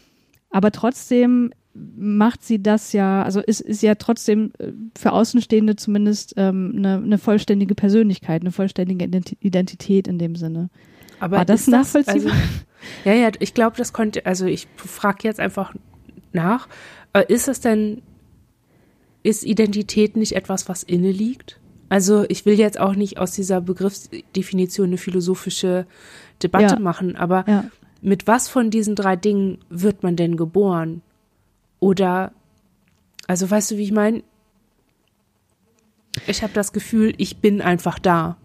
Aber 0.51 0.71
trotzdem 0.71 1.51
macht 1.73 2.43
sie 2.43 2.61
das 2.61 2.93
ja, 2.93 3.23
also 3.23 3.41
ist, 3.41 3.61
ist 3.61 3.83
ja 3.83 3.95
trotzdem 3.95 4.51
äh, 4.57 4.71
für 4.97 5.11
Außenstehende 5.11 5.75
zumindest 5.75 6.33
ähm, 6.37 6.73
eine, 6.75 6.95
eine 6.95 7.17
vollständige 7.17 7.75
Persönlichkeit, 7.75 8.41
eine 8.41 8.51
vollständige 8.51 9.05
Identität 9.39 10.07
in 10.07 10.17
dem 10.17 10.35
Sinne. 10.35 10.69
Aber 11.19 11.37
War 11.37 11.45
das 11.45 11.67
nachvollziehbar? 11.67 12.31
Also, 12.33 12.45
ja, 13.05 13.13
ja, 13.13 13.31
ich 13.39 13.53
glaube, 13.53 13.77
das 13.77 13.93
konnte, 13.93 14.25
also 14.25 14.45
ich 14.45 14.67
frage 14.77 15.19
jetzt 15.23 15.39
einfach 15.39 15.73
nach, 16.31 16.67
äh, 17.13 17.23
ist 17.27 17.47
es 17.47 17.59
denn, 17.59 18.01
ist 19.21 19.43
Identität 19.45 20.15
nicht 20.15 20.33
etwas, 20.35 20.69
was 20.69 20.83
inne 20.83 21.11
liegt? 21.11 21.59
Also 21.89 22.25
ich 22.29 22.45
will 22.45 22.57
jetzt 22.57 22.79
auch 22.79 22.95
nicht 22.95 23.17
aus 23.17 23.31
dieser 23.31 23.61
Begriffsdefinition 23.61 24.87
eine 24.87 24.97
philosophische 24.97 25.87
Debatte 26.41 26.75
ja. 26.75 26.79
machen, 26.79 27.15
aber 27.15 27.45
ja. 27.47 27.65
mit 28.01 28.27
was 28.27 28.47
von 28.47 28.69
diesen 28.69 28.95
drei 28.95 29.15
Dingen 29.15 29.57
wird 29.69 30.03
man 30.03 30.15
denn 30.15 30.37
geboren? 30.37 31.01
Oder, 31.79 32.33
also 33.27 33.49
weißt 33.49 33.71
du, 33.71 33.77
wie 33.77 33.83
ich 33.83 33.91
meine? 33.91 34.23
Ich 36.27 36.43
habe 36.43 36.53
das 36.53 36.73
Gefühl, 36.73 37.13
ich 37.17 37.37
bin 37.37 37.61
einfach 37.61 37.99
da. 37.99 38.37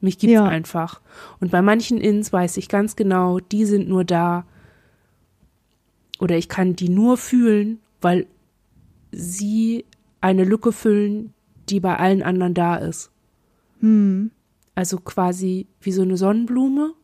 Mich 0.00 0.18
gibt's 0.18 0.34
ja. 0.34 0.46
einfach. 0.46 1.00
Und 1.40 1.50
bei 1.50 1.62
manchen 1.62 1.98
Ins 1.98 2.32
weiß 2.32 2.56
ich 2.56 2.68
ganz 2.68 2.96
genau, 2.96 3.38
die 3.38 3.64
sind 3.64 3.88
nur 3.88 4.04
da. 4.04 4.44
Oder 6.18 6.36
ich 6.36 6.48
kann 6.48 6.76
die 6.76 6.88
nur 6.88 7.16
fühlen, 7.16 7.80
weil 8.00 8.26
sie 9.12 9.84
eine 10.20 10.44
Lücke 10.44 10.72
füllen, 10.72 11.32
die 11.68 11.80
bei 11.80 11.96
allen 11.96 12.22
anderen 12.22 12.54
da 12.54 12.76
ist. 12.76 13.10
Hm. 13.80 14.30
Also 14.74 14.98
quasi 14.98 15.66
wie 15.80 15.92
so 15.92 16.02
eine 16.02 16.16
Sonnenblume, 16.16 16.94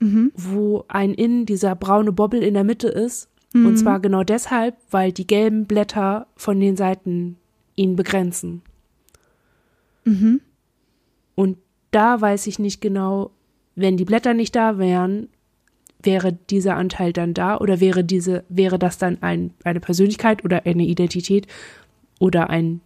mhm. 0.00 0.32
wo 0.34 0.84
ein 0.88 1.12
Innen 1.12 1.44
dieser 1.44 1.74
braune 1.74 2.12
Bobbel 2.12 2.42
in 2.42 2.54
der 2.54 2.64
Mitte 2.64 2.88
ist 2.88 3.28
Mhm. 3.52 3.66
Und 3.66 3.76
zwar 3.76 4.00
genau 4.00 4.24
deshalb, 4.24 4.76
weil 4.90 5.12
die 5.12 5.26
gelben 5.26 5.66
Blätter 5.66 6.26
von 6.36 6.60
den 6.60 6.76
Seiten 6.76 7.36
ihn 7.76 7.96
begrenzen. 7.96 8.62
Mhm. 10.04 10.40
Und 11.34 11.58
da 11.90 12.20
weiß 12.20 12.46
ich 12.46 12.58
nicht 12.58 12.80
genau, 12.80 13.30
wenn 13.74 13.96
die 13.96 14.04
Blätter 14.04 14.34
nicht 14.34 14.56
da 14.56 14.78
wären, 14.78 15.28
wäre 16.02 16.32
dieser 16.32 16.76
Anteil 16.76 17.12
dann 17.12 17.34
da 17.34 17.58
oder 17.58 17.80
wäre 17.80 18.04
diese, 18.04 18.44
wäre 18.48 18.78
das 18.78 18.98
dann 18.98 19.22
ein, 19.22 19.52
eine 19.64 19.80
Persönlichkeit 19.80 20.44
oder 20.44 20.66
eine 20.66 20.84
Identität 20.84 21.46
oder 22.18 22.50
ein, 22.50 22.80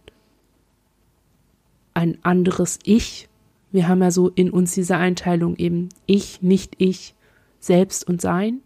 ein 1.93 2.17
anderes 2.23 2.79
Ich? 2.83 3.29
Wir 3.71 3.87
haben 3.87 4.01
ja 4.01 4.11
so 4.11 4.29
in 4.29 4.51
uns 4.51 4.73
diese 4.73 4.97
Einteilung 4.97 5.55
eben 5.55 5.89
Ich, 6.05 6.41
nicht 6.41 6.75
ich, 6.77 7.15
selbst 7.59 8.07
und 8.07 8.21
sein. 8.21 8.59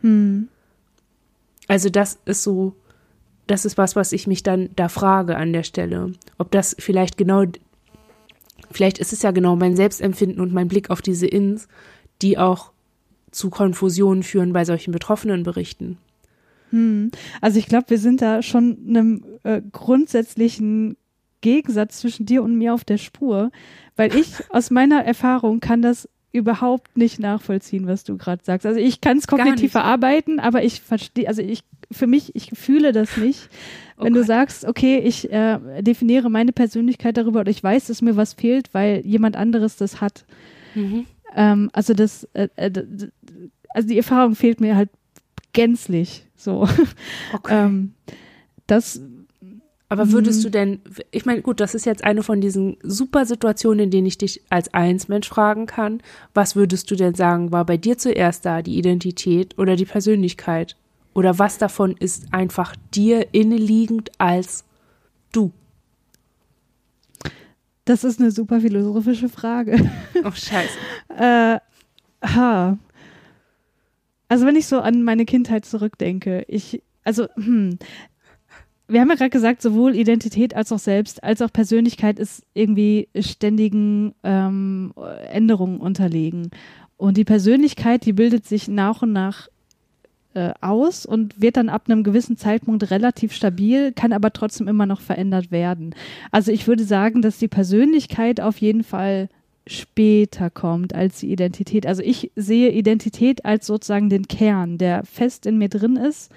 Hm. 0.00 0.48
Also 1.68 1.90
das 1.90 2.18
ist 2.24 2.42
so, 2.42 2.74
das 3.46 3.64
ist 3.64 3.78
was, 3.78 3.94
was 3.94 4.12
ich 4.12 4.26
mich 4.26 4.42
dann 4.42 4.70
da 4.74 4.88
frage 4.88 5.36
an 5.36 5.52
der 5.52 5.62
Stelle. 5.62 6.12
Ob 6.38 6.50
das 6.50 6.74
vielleicht 6.78 7.16
genau, 7.16 7.44
vielleicht 8.70 8.98
ist 8.98 9.12
es 9.12 9.22
ja 9.22 9.30
genau 9.30 9.54
mein 9.54 9.76
Selbstempfinden 9.76 10.40
und 10.40 10.52
mein 10.52 10.68
Blick 10.68 10.90
auf 10.90 11.02
diese 11.02 11.26
Ins, 11.26 11.68
die 12.22 12.38
auch 12.38 12.72
zu 13.30 13.50
Konfusionen 13.50 14.22
führen 14.22 14.52
bei 14.52 14.64
solchen 14.64 14.90
betroffenen 14.90 15.42
Berichten. 15.42 15.98
Hm. 16.70 17.10
Also 17.40 17.58
ich 17.58 17.66
glaube, 17.66 17.90
wir 17.90 17.98
sind 17.98 18.22
da 18.22 18.42
schon 18.42 18.78
einem 18.88 19.24
äh, 19.44 19.62
grundsätzlichen 19.72 20.96
Gegensatz 21.40 22.00
zwischen 22.00 22.26
dir 22.26 22.42
und 22.42 22.56
mir 22.56 22.74
auf 22.74 22.84
der 22.84 22.98
Spur, 22.98 23.50
weil 23.96 24.14
ich 24.16 24.32
aus 24.50 24.70
meiner 24.70 25.04
Erfahrung 25.04 25.60
kann 25.60 25.82
das 25.82 26.08
überhaupt 26.32 26.96
nicht 26.96 27.18
nachvollziehen, 27.18 27.86
was 27.86 28.04
du 28.04 28.16
gerade 28.16 28.42
sagst. 28.44 28.66
Also 28.66 28.78
ich 28.78 29.00
kann 29.00 29.16
es 29.18 29.26
kognitiv 29.26 29.72
verarbeiten, 29.72 30.40
aber 30.40 30.62
ich 30.62 30.80
verstehe, 30.80 31.26
also 31.26 31.42
ich 31.42 31.62
für 31.90 32.06
mich, 32.06 32.36
ich 32.36 32.50
fühle 32.50 32.92
das 32.92 33.16
nicht. 33.16 33.48
Wenn 33.96 34.12
okay. 34.12 34.20
du 34.20 34.24
sagst, 34.24 34.64
okay, 34.64 34.98
ich 34.98 35.32
äh, 35.32 35.58
definiere 35.82 36.30
meine 36.30 36.52
Persönlichkeit 36.52 37.16
darüber 37.16 37.40
oder 37.40 37.50
ich 37.50 37.62
weiß, 37.62 37.86
dass 37.86 38.02
mir 38.02 38.16
was 38.16 38.34
fehlt, 38.34 38.72
weil 38.72 39.00
jemand 39.04 39.36
anderes 39.36 39.76
das 39.76 40.00
hat. 40.00 40.24
Mhm. 40.74 41.06
Ähm, 41.34 41.70
also 41.72 41.94
das, 41.94 42.24
äh, 42.34 42.48
äh, 42.56 42.70
also 43.70 43.88
die 43.88 43.96
Erfahrung 43.96 44.36
fehlt 44.36 44.60
mir 44.60 44.76
halt 44.76 44.90
gänzlich. 45.52 46.26
So. 46.36 46.68
Okay. 47.32 47.48
ähm, 47.64 47.94
das 48.66 49.00
aber 49.88 50.12
würdest 50.12 50.40
mhm. 50.40 50.42
du 50.42 50.50
denn, 50.50 50.80
ich 51.10 51.24
meine, 51.24 51.40
gut, 51.40 51.60
das 51.60 51.74
ist 51.74 51.86
jetzt 51.86 52.04
eine 52.04 52.22
von 52.22 52.40
diesen 52.40 52.76
super 52.82 53.24
Situationen, 53.24 53.84
in 53.84 53.90
denen 53.90 54.06
ich 54.06 54.18
dich 54.18 54.42
als 54.50 54.74
Eins-Mensch 54.74 55.28
fragen 55.28 55.66
kann. 55.66 56.02
Was 56.34 56.56
würdest 56.56 56.90
du 56.90 56.94
denn 56.94 57.14
sagen, 57.14 57.52
war 57.52 57.64
bei 57.64 57.78
dir 57.78 57.96
zuerst 57.96 58.44
da, 58.44 58.60
die 58.60 58.76
Identität 58.76 59.56
oder 59.58 59.76
die 59.76 59.86
Persönlichkeit? 59.86 60.76
Oder 61.14 61.38
was 61.38 61.56
davon 61.56 61.96
ist 61.98 62.32
einfach 62.32 62.76
dir 62.94 63.28
inneliegend 63.32 64.10
als 64.18 64.64
du? 65.32 65.52
Das 67.86 68.04
ist 68.04 68.20
eine 68.20 68.30
super 68.30 68.60
philosophische 68.60 69.30
Frage. 69.30 69.90
Oh, 70.24 70.32
scheiße. 70.32 70.78
äh, 71.16 71.58
ha. 72.22 72.78
Also, 74.28 74.46
wenn 74.46 74.56
ich 74.56 74.66
so 74.66 74.80
an 74.80 75.02
meine 75.02 75.24
Kindheit 75.24 75.64
zurückdenke, 75.64 76.44
ich, 76.48 76.82
also, 77.04 77.28
hm, 77.36 77.78
wir 78.88 79.00
haben 79.00 79.10
ja 79.10 79.16
gerade 79.16 79.30
gesagt, 79.30 79.60
sowohl 79.60 79.94
Identität 79.94 80.56
als 80.56 80.72
auch 80.72 80.78
Selbst, 80.78 81.22
als 81.22 81.42
auch 81.42 81.52
Persönlichkeit 81.52 82.18
ist 82.18 82.42
irgendwie 82.54 83.08
ständigen 83.20 84.14
ähm, 84.24 84.94
Änderungen 85.30 85.78
unterlegen. 85.78 86.50
Und 86.96 87.16
die 87.16 87.24
Persönlichkeit, 87.24 88.06
die 88.06 88.14
bildet 88.14 88.46
sich 88.46 88.66
nach 88.66 89.02
und 89.02 89.12
nach 89.12 89.48
äh, 90.34 90.52
aus 90.60 91.04
und 91.04 91.40
wird 91.40 91.58
dann 91.58 91.68
ab 91.68 91.84
einem 91.86 92.02
gewissen 92.02 92.38
Zeitpunkt 92.38 92.90
relativ 92.90 93.34
stabil, 93.34 93.92
kann 93.92 94.12
aber 94.12 94.32
trotzdem 94.32 94.66
immer 94.66 94.86
noch 94.86 95.02
verändert 95.02 95.50
werden. 95.50 95.94
Also 96.32 96.50
ich 96.50 96.66
würde 96.66 96.84
sagen, 96.84 97.20
dass 97.20 97.38
die 97.38 97.48
Persönlichkeit 97.48 98.40
auf 98.40 98.58
jeden 98.58 98.84
Fall 98.84 99.28
später 99.66 100.48
kommt 100.48 100.94
als 100.94 101.20
die 101.20 101.30
Identität. 101.30 101.86
Also 101.86 102.02
ich 102.02 102.32
sehe 102.36 102.70
Identität 102.70 103.44
als 103.44 103.66
sozusagen 103.66 104.08
den 104.08 104.26
Kern, 104.26 104.78
der 104.78 105.04
fest 105.04 105.44
in 105.44 105.58
mir 105.58 105.68
drin 105.68 105.96
ist 105.96 106.32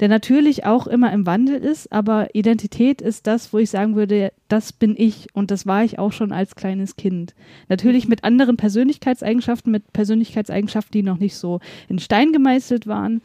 der 0.00 0.08
natürlich 0.08 0.64
auch 0.64 0.86
immer 0.86 1.12
im 1.12 1.26
Wandel 1.26 1.56
ist, 1.56 1.90
aber 1.90 2.34
Identität 2.34 3.02
ist 3.02 3.26
das, 3.26 3.52
wo 3.52 3.58
ich 3.58 3.70
sagen 3.70 3.96
würde, 3.96 4.32
das 4.48 4.72
bin 4.72 4.94
ich 4.96 5.28
und 5.34 5.50
das 5.50 5.66
war 5.66 5.82
ich 5.84 5.98
auch 5.98 6.12
schon 6.12 6.32
als 6.32 6.54
kleines 6.54 6.96
Kind. 6.96 7.34
Natürlich 7.68 8.06
mit 8.08 8.22
anderen 8.22 8.56
Persönlichkeitseigenschaften, 8.56 9.72
mit 9.72 9.92
Persönlichkeitseigenschaften, 9.92 10.92
die 10.92 11.02
noch 11.02 11.18
nicht 11.18 11.36
so 11.36 11.60
in 11.88 11.98
Stein 11.98 12.32
gemeißelt 12.32 12.86
waren. 12.86 13.22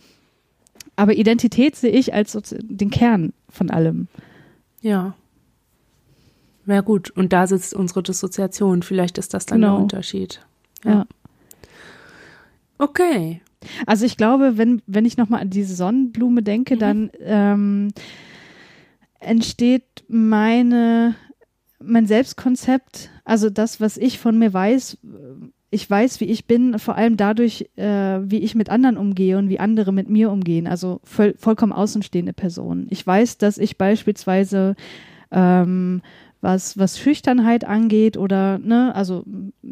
Aber 0.95 1.13
Identität 1.13 1.75
sehe 1.75 1.91
ich 1.91 2.13
als 2.13 2.37
den 2.61 2.89
Kern 2.89 3.33
von 3.49 3.69
allem. 3.69 4.07
Ja. 4.81 5.15
Ja 6.65 6.81
gut, 6.81 7.09
und 7.11 7.33
da 7.33 7.45
sitzt 7.45 7.73
unsere 7.73 8.03
Dissoziation. 8.03 8.83
Vielleicht 8.83 9.17
ist 9.17 9.33
das 9.33 9.45
dann 9.45 9.61
genau. 9.61 9.75
der 9.75 9.83
Unterschied. 9.83 10.45
ja. 10.83 10.91
ja. 10.91 11.05
Okay. 12.79 13.41
Also 13.85 14.05
ich 14.05 14.17
glaube, 14.17 14.57
wenn, 14.57 14.81
wenn 14.87 15.05
ich 15.05 15.17
nochmal 15.17 15.41
an 15.41 15.49
diese 15.49 15.75
Sonnenblume 15.75 16.43
denke, 16.43 16.75
mhm. 16.75 16.79
dann 16.79 17.11
ähm, 17.21 17.87
entsteht 19.19 20.03
meine, 20.07 21.15
mein 21.79 22.05
Selbstkonzept, 22.05 23.09
also 23.23 23.49
das, 23.49 23.81
was 23.81 23.97
ich 23.97 24.19
von 24.19 24.37
mir 24.37 24.53
weiß, 24.53 24.97
ich 25.73 25.89
weiß, 25.89 26.19
wie 26.19 26.25
ich 26.25 26.45
bin, 26.45 26.77
vor 26.77 26.95
allem 26.95 27.17
dadurch, 27.17 27.67
äh, 27.77 28.19
wie 28.21 28.39
ich 28.39 28.53
mit 28.53 28.69
anderen 28.69 28.95
umgehe 28.95 29.39
und 29.39 29.49
wie 29.49 29.59
andere 29.59 29.91
mit 29.91 30.07
mir 30.07 30.31
umgehen, 30.31 30.67
also 30.67 30.99
voll, 31.03 31.33
vollkommen 31.37 31.71
außenstehende 31.71 32.33
Personen. 32.33 32.85
Ich 32.91 33.05
weiß, 33.05 33.39
dass 33.39 33.57
ich 33.57 33.79
beispielsweise 33.79 34.75
ähm, 35.31 36.03
was, 36.43 36.77
was 36.77 36.99
Schüchternheit 36.99 37.63
angeht 37.63 38.17
oder, 38.17 38.59
ne, 38.59 38.93
also 38.93 39.23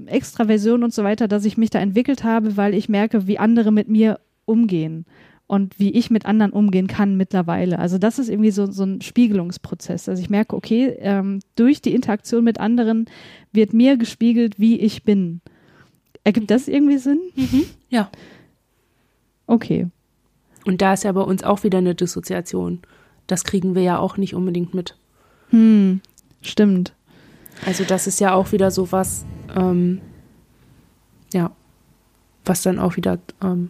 Extraversion 0.05 0.83
und 0.83 0.93
so 0.93 1.03
weiter, 1.03 1.27
dass 1.27 1.43
ich 1.43 1.57
mich 1.57 1.69
da 1.69 1.79
entwickelt 1.79 2.23
habe, 2.23 2.55
weil 2.55 2.73
ich 2.73 2.87
merke, 2.87 3.27
wie 3.27 3.37
andere 3.37 3.71
mit 3.71 3.89
mir 3.89 4.21
umgehen 4.45 5.05
und 5.47 5.79
wie 5.79 5.91
ich 5.91 6.09
mit 6.09 6.25
anderen 6.25 6.53
umgehen 6.53 6.87
kann 6.87 7.17
mittlerweile. 7.17 7.77
Also 7.77 7.97
das 7.97 8.19
ist 8.19 8.29
irgendwie 8.29 8.51
so, 8.51 8.71
so 8.71 8.83
ein 8.83 9.01
Spiegelungsprozess. 9.01 10.07
Also 10.07 10.23
ich 10.23 10.29
merke, 10.29 10.55
okay, 10.55 10.95
ähm, 10.99 11.41
durch 11.57 11.81
die 11.81 11.93
Interaktion 11.93 12.45
mit 12.45 12.57
anderen 12.57 13.05
wird 13.51 13.73
mir 13.73 13.97
gespiegelt, 13.97 14.57
wie 14.57 14.79
ich 14.79 15.03
bin. 15.03 15.41
Ergibt 16.23 16.51
das 16.51 16.69
irgendwie 16.69 16.99
Sinn? 16.99 17.19
Mhm. 17.35 17.65
Ja. 17.89 18.09
Okay. 19.45 19.87
Und 20.63 20.81
da 20.81 20.93
ist 20.93 21.03
ja 21.03 21.11
bei 21.11 21.21
uns 21.21 21.43
auch 21.43 21.65
wieder 21.65 21.79
eine 21.79 21.95
Dissoziation. 21.95 22.79
Das 23.27 23.43
kriegen 23.43 23.75
wir 23.75 23.81
ja 23.81 23.99
auch 23.99 24.15
nicht 24.15 24.35
unbedingt 24.35 24.73
mit. 24.73 24.95
Hm. 25.49 25.99
Stimmt. 26.41 26.93
Also 27.65 27.83
das 27.83 28.07
ist 28.07 28.19
ja 28.19 28.33
auch 28.33 28.51
wieder 28.51 28.71
so 28.71 28.91
was, 28.91 29.25
ähm, 29.55 30.01
ja, 31.33 31.51
was 32.45 32.63
dann 32.63 32.79
auch 32.79 32.95
wieder, 32.97 33.19
ähm, 33.43 33.69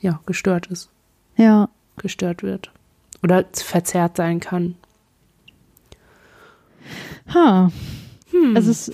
ja, 0.00 0.20
gestört 0.26 0.66
ist. 0.66 0.90
Ja. 1.36 1.68
Gestört 1.96 2.42
wird. 2.42 2.70
Oder 3.22 3.44
verzerrt 3.52 4.16
sein 4.16 4.40
kann. 4.40 4.74
Ha. 7.34 7.70
Hm. 8.30 8.56
Also 8.56 8.70
es, 8.70 8.92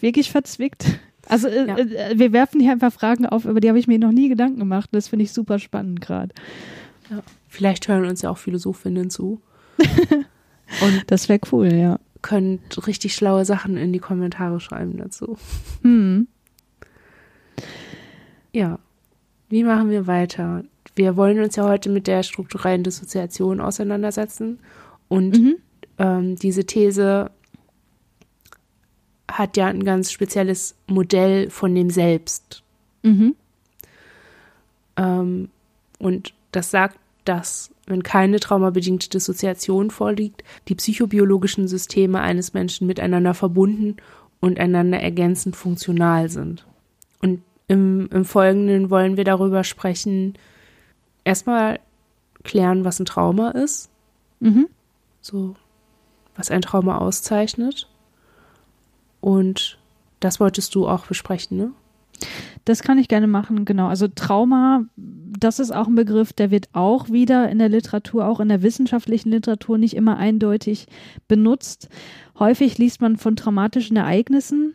wirklich 0.00 0.30
verzwickt. 0.30 0.98
Also 1.28 1.48
äh, 1.48 1.66
Ja. 1.66 1.76
äh, 1.78 2.18
wir 2.18 2.32
werfen 2.32 2.60
hier 2.60 2.72
einfach 2.72 2.92
Fragen 2.92 3.26
auf, 3.26 3.44
über 3.44 3.60
die 3.60 3.68
habe 3.68 3.78
ich 3.78 3.86
mir 3.86 3.98
noch 3.98 4.12
nie 4.12 4.28
Gedanken 4.28 4.58
gemacht. 4.58 4.90
Das 4.92 5.08
finde 5.08 5.24
ich 5.24 5.32
super 5.32 5.58
spannend 5.58 6.00
gerade. 6.00 6.34
Vielleicht 7.48 7.88
hören 7.88 8.06
uns 8.06 8.22
ja 8.22 8.30
auch 8.30 8.38
Philosophinnen 8.38 9.10
zu 9.10 9.40
und 10.80 11.02
Das 11.08 11.28
wäre 11.28 11.40
cool, 11.52 11.72
ja. 11.72 11.98
Können 12.22 12.60
richtig 12.86 13.14
schlaue 13.14 13.44
Sachen 13.44 13.76
in 13.76 13.92
die 13.92 13.98
Kommentare 13.98 14.60
schreiben 14.60 14.96
dazu. 14.96 15.36
Hm. 15.82 16.28
Ja. 18.52 18.78
Wie 19.48 19.64
machen 19.64 19.90
wir 19.90 20.06
weiter? 20.06 20.64
Wir 20.94 21.16
wollen 21.16 21.40
uns 21.42 21.56
ja 21.56 21.64
heute 21.64 21.90
mit 21.90 22.06
der 22.06 22.22
strukturellen 22.22 22.84
Dissoziation 22.84 23.60
auseinandersetzen. 23.60 24.60
Und 25.08 25.38
Mhm. 25.38 25.56
ähm, 25.98 26.36
diese 26.36 26.64
These 26.64 27.30
hat 29.30 29.56
ja 29.56 29.66
ein 29.66 29.84
ganz 29.84 30.12
spezielles 30.12 30.74
Modell 30.86 31.50
von 31.50 31.74
dem 31.74 31.90
Selbst. 31.90 32.62
Mhm. 33.02 33.34
Ähm, 34.96 35.48
und 35.98 36.34
das 36.52 36.70
sagt, 36.70 36.98
dass, 37.24 37.70
wenn 37.86 38.02
keine 38.02 38.40
traumabedingte 38.40 39.08
Dissoziation 39.08 39.90
vorliegt, 39.90 40.44
die 40.68 40.74
psychobiologischen 40.74 41.68
Systeme 41.68 42.20
eines 42.20 42.54
Menschen 42.54 42.86
miteinander 42.86 43.34
verbunden 43.34 43.96
und 44.40 44.58
einander 44.58 45.00
ergänzend 45.00 45.56
funktional 45.56 46.28
sind. 46.28 46.66
Und 47.20 47.42
im, 47.68 48.08
im 48.12 48.24
Folgenden 48.24 48.90
wollen 48.90 49.16
wir 49.16 49.24
darüber 49.24 49.64
sprechen, 49.64 50.34
erstmal 51.24 51.80
klären, 52.42 52.84
was 52.84 53.00
ein 53.00 53.06
Trauma 53.06 53.50
ist, 53.50 53.88
Mhm. 54.40 54.68
so 55.20 55.54
was 56.34 56.50
ein 56.50 56.62
Trauma 56.62 56.98
auszeichnet. 56.98 57.88
Und 59.20 59.78
das 60.18 60.40
wolltest 60.40 60.74
du 60.74 60.88
auch 60.88 61.06
besprechen, 61.06 61.56
ne? 61.56 61.72
Das 62.64 62.82
kann 62.82 62.98
ich 62.98 63.08
gerne 63.08 63.26
machen, 63.26 63.64
genau. 63.64 63.88
Also 63.88 64.08
Trauma, 64.08 64.84
das 64.96 65.58
ist 65.58 65.72
auch 65.72 65.88
ein 65.88 65.94
Begriff, 65.94 66.32
der 66.32 66.50
wird 66.50 66.68
auch 66.72 67.10
wieder 67.10 67.48
in 67.48 67.58
der 67.58 67.68
Literatur, 67.68 68.26
auch 68.26 68.40
in 68.40 68.48
der 68.48 68.62
wissenschaftlichen 68.62 69.30
Literatur 69.30 69.78
nicht 69.78 69.96
immer 69.96 70.16
eindeutig 70.16 70.86
benutzt. 71.28 71.88
Häufig 72.38 72.78
liest 72.78 73.00
man 73.00 73.16
von 73.16 73.36
traumatischen 73.36 73.96
Ereignissen 73.96 74.74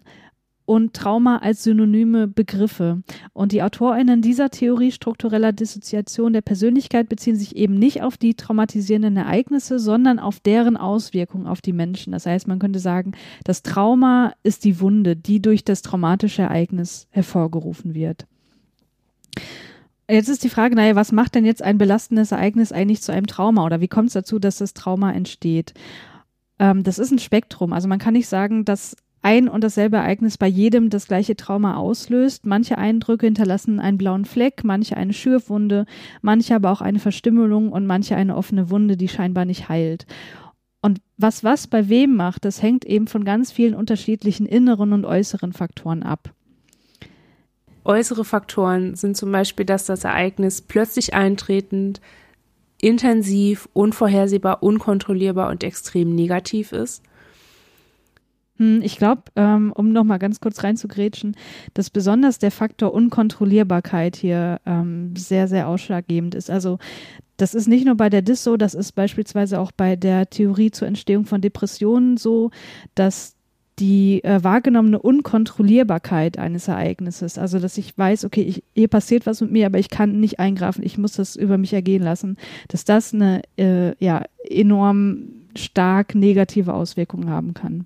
und 0.67 0.93
Trauma 0.93 1.37
als 1.37 1.63
synonyme 1.63 2.27
Begriffe. 2.27 3.01
Und 3.31 3.53
die 3.53 3.63
AutorInnen 3.63 4.21
dieser 4.21 4.49
Theorie 4.49 4.91
struktureller 4.91 5.53
Dissoziation 5.53 6.33
der 6.33 6.41
Persönlichkeit 6.41 7.07
beziehen 7.07 7.37
sich 7.37 7.55
eben 7.55 7.75
nicht 7.75 8.03
auf 8.03 8.17
die 8.17 8.35
traumatisierenden 8.35 9.15
Ereignisse, 9.15 9.79
sondern 9.79 10.19
auf 10.19 10.41
deren 10.41 10.75
Auswirkungen 10.75 11.47
auf 11.47 11.61
die 11.61 11.71
Menschen. 11.71 12.11
Das 12.11 12.25
heißt, 12.25 12.49
man 12.49 12.59
könnte 12.59 12.79
sagen, 12.79 13.13
das 13.45 13.63
Trauma 13.63 14.33
ist 14.43 14.65
die 14.65 14.81
Wunde, 14.81 15.15
die 15.15 15.41
durch 15.41 15.63
das 15.63 15.83
traumatische 15.83 16.41
Ereignis 16.41 17.07
hervorgerufen 17.11 17.95
wird. 17.95 18.27
Jetzt 20.09 20.27
ist 20.27 20.43
die 20.43 20.49
Frage, 20.49 20.75
naja, 20.75 20.95
was 20.95 21.13
macht 21.13 21.35
denn 21.35 21.45
jetzt 21.45 21.61
ein 21.61 21.77
belastendes 21.77 22.33
Ereignis 22.33 22.73
eigentlich 22.73 23.01
zu 23.01 23.13
einem 23.13 23.27
Trauma 23.27 23.65
oder 23.65 23.79
wie 23.79 23.87
kommt 23.87 24.07
es 24.07 24.13
dazu, 24.13 24.37
dass 24.37 24.57
das 24.57 24.73
Trauma 24.73 25.13
entsteht? 25.13 25.73
Ähm, 26.59 26.83
das 26.83 26.99
ist 26.99 27.11
ein 27.11 27.19
Spektrum. 27.19 27.71
Also 27.71 27.87
man 27.87 27.99
kann 27.99 28.13
nicht 28.13 28.27
sagen, 28.27 28.65
dass 28.65 28.97
ein 29.27 29.49
und 29.49 29.61
dasselbe 29.61 29.97
Ereignis 29.97 30.37
bei 30.37 30.47
jedem 30.47 30.89
das 30.89 31.05
gleiche 31.05 31.35
Trauma 31.35 31.75
auslöst. 31.75 32.45
Manche 32.45 32.77
Eindrücke 32.77 33.25
hinterlassen 33.25 33.81
einen 33.81 33.97
blauen 33.97 34.23
Fleck, 34.23 34.63
manche 34.63 34.95
eine 34.95 35.11
Schürfwunde, 35.11 35.85
manche 36.21 36.55
aber 36.55 36.71
auch 36.71 36.79
eine 36.79 36.99
Verstümmelung 36.99 37.73
und 37.73 37.85
manche 37.85 38.15
eine 38.15 38.37
offene 38.37 38.69
Wunde, 38.69 38.95
die 38.95 39.09
scheinbar 39.09 39.43
nicht 39.43 39.67
heilt. 39.67 40.05
Und 40.81 41.01
was 41.17 41.43
was 41.43 41.67
bei 41.67 41.89
wem 41.89 42.15
macht, 42.15 42.45
das 42.45 42.61
hängt 42.61 42.85
eben 42.85 43.07
von 43.07 43.25
ganz 43.25 43.51
vielen 43.51 43.75
unterschiedlichen 43.75 44.45
inneren 44.45 44.93
und 44.93 45.03
äußeren 45.03 45.51
Faktoren 45.51 46.03
ab. 46.03 46.33
Äußere 47.83 48.23
Faktoren 48.23 48.95
sind 48.95 49.17
zum 49.17 49.33
Beispiel, 49.33 49.65
dass 49.65 49.83
das 49.83 50.05
Ereignis 50.05 50.61
plötzlich 50.61 51.13
eintretend, 51.13 51.99
intensiv, 52.79 53.67
unvorhersehbar, 53.73 54.63
unkontrollierbar 54.63 55.49
und 55.49 55.65
extrem 55.65 56.15
negativ 56.15 56.71
ist. 56.71 57.03
Hm, 58.57 58.81
Ich 58.83 58.97
glaube, 58.97 59.23
ähm, 59.35 59.71
um 59.75 59.91
nochmal 59.91 60.19
ganz 60.19 60.39
kurz 60.39 60.63
reinzugrätschen, 60.63 61.35
dass 61.73 61.89
besonders 61.89 62.39
der 62.39 62.51
Faktor 62.51 62.93
Unkontrollierbarkeit 62.93 64.15
hier 64.15 64.59
ähm, 64.65 65.15
sehr, 65.15 65.47
sehr 65.47 65.67
ausschlaggebend 65.67 66.35
ist. 66.35 66.49
Also 66.49 66.79
das 67.37 67.53
ist 67.53 67.67
nicht 67.67 67.85
nur 67.85 67.95
bei 67.95 68.09
der 68.09 68.23
Dis 68.23 68.43
so, 68.43 68.57
das 68.57 68.73
ist 68.73 68.93
beispielsweise 68.93 69.59
auch 69.59 69.71
bei 69.71 69.95
der 69.95 70.29
Theorie 70.29 70.71
zur 70.71 70.87
Entstehung 70.87 71.25
von 71.25 71.41
Depressionen 71.41 72.17
so, 72.17 72.49
dass 72.95 73.35
die 73.79 74.23
äh, 74.23 74.43
wahrgenommene 74.43 74.97
Unkontrollierbarkeit 74.99 76.39
eines 76.39 76.67
Ereignisses, 76.67 77.37
also 77.37 77.59
dass 77.59 77.77
ich 77.77 77.95
weiß, 77.95 78.25
okay, 78.25 78.41
ich, 78.41 78.63
hier 78.73 78.87
passiert 78.87 79.27
was 79.27 79.39
mit 79.41 79.51
mir, 79.51 79.67
aber 79.67 79.77
ich 79.77 79.91
kann 79.91 80.19
nicht 80.19 80.39
eingreifen, 80.39 80.83
ich 80.83 80.97
muss 80.97 81.13
das 81.13 81.35
über 81.35 81.59
mich 81.59 81.73
ergehen 81.73 82.01
lassen, 82.01 82.37
dass 82.69 82.85
das 82.85 83.13
eine 83.13 83.43
äh, 83.57 83.93
ja, 84.03 84.23
enorm 84.49 85.27
stark 85.55 86.15
negative 86.15 86.73
Auswirkung 86.73 87.29
haben 87.29 87.53
kann. 87.53 87.85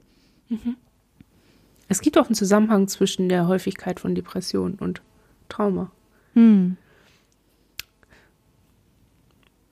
Es 1.88 2.02
gibt 2.02 2.18
auch 2.18 2.26
einen 2.26 2.36
Zusammenhang 2.36 2.88
zwischen 2.88 3.30
der 3.30 3.48
Häufigkeit 3.48 4.00
von 4.00 4.16
Depressionen 4.16 4.76
und 4.76 5.02
Trauma. 5.50 5.92
Hm. 6.34 6.78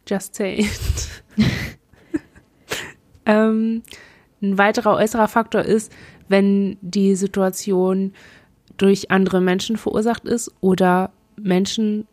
Just 0.08 0.36
say 0.36 0.60
it. 0.60 1.24
ähm, 3.26 3.84
ein 4.42 4.58
weiterer 4.58 4.96
äußerer 4.96 5.28
Faktor 5.28 5.62
ist, 5.62 5.92
wenn 6.28 6.78
die 6.82 7.16
Situation 7.16 8.14
durch 8.78 9.12
andere 9.12 9.42
Menschen 9.42 9.78
verursacht 9.78 10.26
ist 10.26 10.52
oder 10.62 11.12
Menschen 11.38 12.08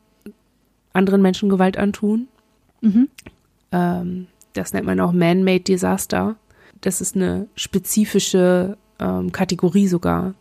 anderen 0.93 1.23
Menschen 1.23 1.49
Gewalt 1.49 1.77
antun. 1.77 2.29
Mhm. 2.81 3.09
Ähm, 3.71 4.27
das 4.55 4.73
nennt 4.73 4.87
man 4.87 4.99
auch 5.01 5.13
Man-Made 5.13 5.61
Disaster. 5.61 6.37
Das 6.87 7.01
ist 7.01 7.17
eine 7.17 7.49
spezifische 7.57 8.79
ähm, 9.01 9.33
Kategorie 9.33 9.89
sogar, 9.89 10.35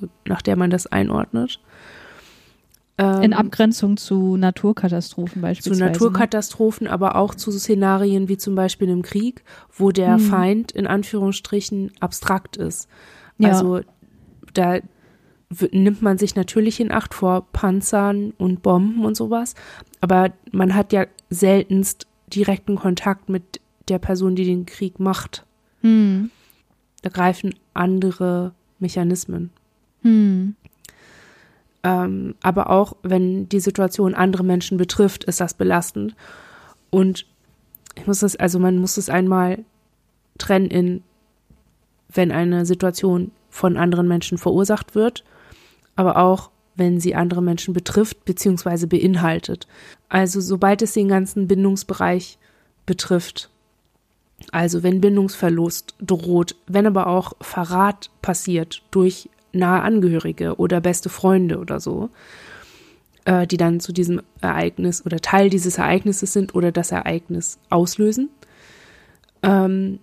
so, 0.00 0.08
nach 0.26 0.42
der 0.42 0.56
man 0.56 0.68
das 0.68 0.88
einordnet. 0.88 1.60
Ähm, 2.98 3.22
In 3.22 3.32
Abgrenzung 3.32 3.96
zu 3.96 4.36
Naturkatastrophen 4.36 5.34
zu 5.36 5.40
beispielsweise. 5.40 5.84
ne? 5.84 5.90
Naturkatastrophen, 5.92 6.88
aber 6.88 7.14
auch 7.14 7.36
zu 7.36 7.52
Szenarien 7.52 8.28
wie 8.28 8.36
zum 8.36 8.56
Beispiel 8.56 8.88
im 8.88 9.02
Krieg, 9.02 9.44
wo 9.72 9.92
der 9.92 10.14
Hm. 10.14 10.18
Feind 10.18 10.72
in 10.72 10.88
Anführungsstrichen 10.88 11.92
abstrakt 12.00 12.56
ist. 12.56 12.88
Ja. 13.38 13.50
Also 13.50 13.80
da 14.52 14.80
nimmt 15.70 16.02
man 16.02 16.18
sich 16.18 16.34
natürlich 16.34 16.80
in 16.80 16.90
Acht 16.90 17.14
vor 17.14 17.46
Panzern 17.52 18.32
und 18.36 18.62
Bomben 18.62 19.04
und 19.04 19.16
sowas, 19.16 19.54
aber 20.00 20.32
man 20.50 20.74
hat 20.74 20.92
ja 20.92 21.06
seltenst 21.30 22.08
direkten 22.26 22.74
Kontakt 22.74 23.28
mit 23.28 23.60
der 23.88 24.00
Person, 24.00 24.34
die 24.34 24.44
den 24.44 24.66
Krieg 24.66 24.98
macht. 24.98 25.44
Hm. 25.84 26.30
Da 27.02 27.10
greifen 27.10 27.54
andere 27.74 28.52
Mechanismen. 28.78 29.50
Hm. 30.00 30.56
Ähm, 31.82 32.34
aber 32.42 32.70
auch 32.70 32.96
wenn 33.02 33.48
die 33.50 33.60
Situation 33.60 34.14
andere 34.14 34.42
Menschen 34.42 34.78
betrifft, 34.78 35.24
ist 35.24 35.40
das 35.40 35.52
belastend. 35.52 36.16
Und 36.90 37.26
ich 37.94 38.06
muss 38.06 38.20
das, 38.20 38.34
also 38.36 38.58
man 38.58 38.78
muss 38.78 38.96
es 38.96 39.10
einmal 39.10 39.64
trennen 40.38 40.70
in, 40.70 41.02
wenn 42.08 42.32
eine 42.32 42.64
Situation 42.64 43.30
von 43.50 43.76
anderen 43.76 44.08
Menschen 44.08 44.38
verursacht 44.38 44.94
wird, 44.94 45.24
aber 45.94 46.16
auch 46.16 46.50
wenn 46.74 46.98
sie 47.00 47.14
andere 47.14 47.42
Menschen 47.42 47.74
betrifft 47.74 48.24
bzw. 48.24 48.86
beinhaltet. 48.86 49.68
Also 50.08 50.40
sobald 50.40 50.80
es 50.80 50.94
den 50.94 51.08
ganzen 51.08 51.46
Bindungsbereich 51.46 52.38
betrifft, 52.86 53.50
also 54.52 54.82
wenn 54.82 55.00
Bindungsverlust 55.00 55.94
droht, 56.00 56.56
wenn 56.66 56.86
aber 56.86 57.06
auch 57.06 57.32
Verrat 57.40 58.10
passiert 58.22 58.82
durch 58.90 59.28
nahe 59.52 59.82
Angehörige 59.82 60.56
oder 60.56 60.80
beste 60.80 61.08
Freunde 61.08 61.58
oder 61.58 61.80
so, 61.80 62.10
äh, 63.24 63.46
die 63.46 63.56
dann 63.56 63.80
zu 63.80 63.92
diesem 63.92 64.22
Ereignis 64.40 65.04
oder 65.06 65.20
Teil 65.20 65.50
dieses 65.50 65.78
Ereignisses 65.78 66.32
sind 66.32 66.54
oder 66.54 66.72
das 66.72 66.92
Ereignis 66.92 67.58
auslösen, 67.70 68.30
ähm, 69.42 70.00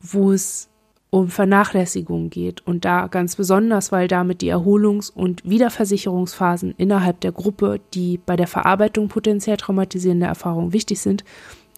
wo 0.00 0.32
es 0.32 0.68
um 1.10 1.28
Vernachlässigung 1.28 2.30
geht 2.30 2.64
und 2.66 2.84
da 2.84 3.08
ganz 3.08 3.34
besonders, 3.34 3.90
weil 3.90 4.06
damit 4.06 4.42
die 4.42 4.52
Erholungs- 4.52 5.10
und 5.10 5.48
Wiederversicherungsphasen 5.48 6.74
innerhalb 6.78 7.20
der 7.20 7.32
Gruppe, 7.32 7.80
die 7.94 8.18
bei 8.18 8.36
der 8.36 8.46
Verarbeitung 8.46 9.08
potenziell 9.08 9.56
traumatisierender 9.56 10.28
Erfahrungen 10.28 10.72
wichtig 10.72 11.00
sind, 11.00 11.24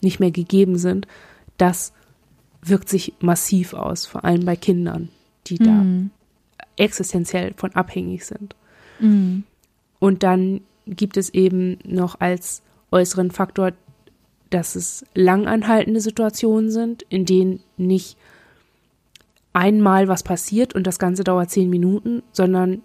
nicht 0.02 0.20
mehr 0.20 0.30
gegeben 0.30 0.76
sind, 0.76 1.06
das 1.58 1.92
wirkt 2.62 2.88
sich 2.88 3.14
massiv 3.20 3.74
aus, 3.74 4.06
vor 4.06 4.24
allem 4.24 4.44
bei 4.44 4.56
Kindern, 4.56 5.08
die 5.46 5.58
da 5.58 5.80
Hm. 5.80 6.10
existenziell 6.76 7.54
von 7.56 7.72
abhängig 7.72 8.24
sind. 8.24 8.54
Hm. 8.98 9.44
Und 9.98 10.22
dann 10.22 10.60
gibt 10.86 11.16
es 11.16 11.30
eben 11.30 11.78
noch 11.84 12.20
als 12.20 12.62
äußeren 12.90 13.30
Faktor, 13.30 13.72
dass 14.50 14.76
es 14.76 15.04
langanhaltende 15.14 16.00
Situationen 16.00 16.70
sind, 16.70 17.02
in 17.08 17.24
denen 17.24 17.60
nicht 17.76 18.16
einmal 19.52 20.08
was 20.08 20.22
passiert 20.22 20.74
und 20.74 20.86
das 20.86 20.98
Ganze 20.98 21.24
dauert 21.24 21.50
zehn 21.50 21.68
Minuten, 21.68 22.22
sondern 22.32 22.82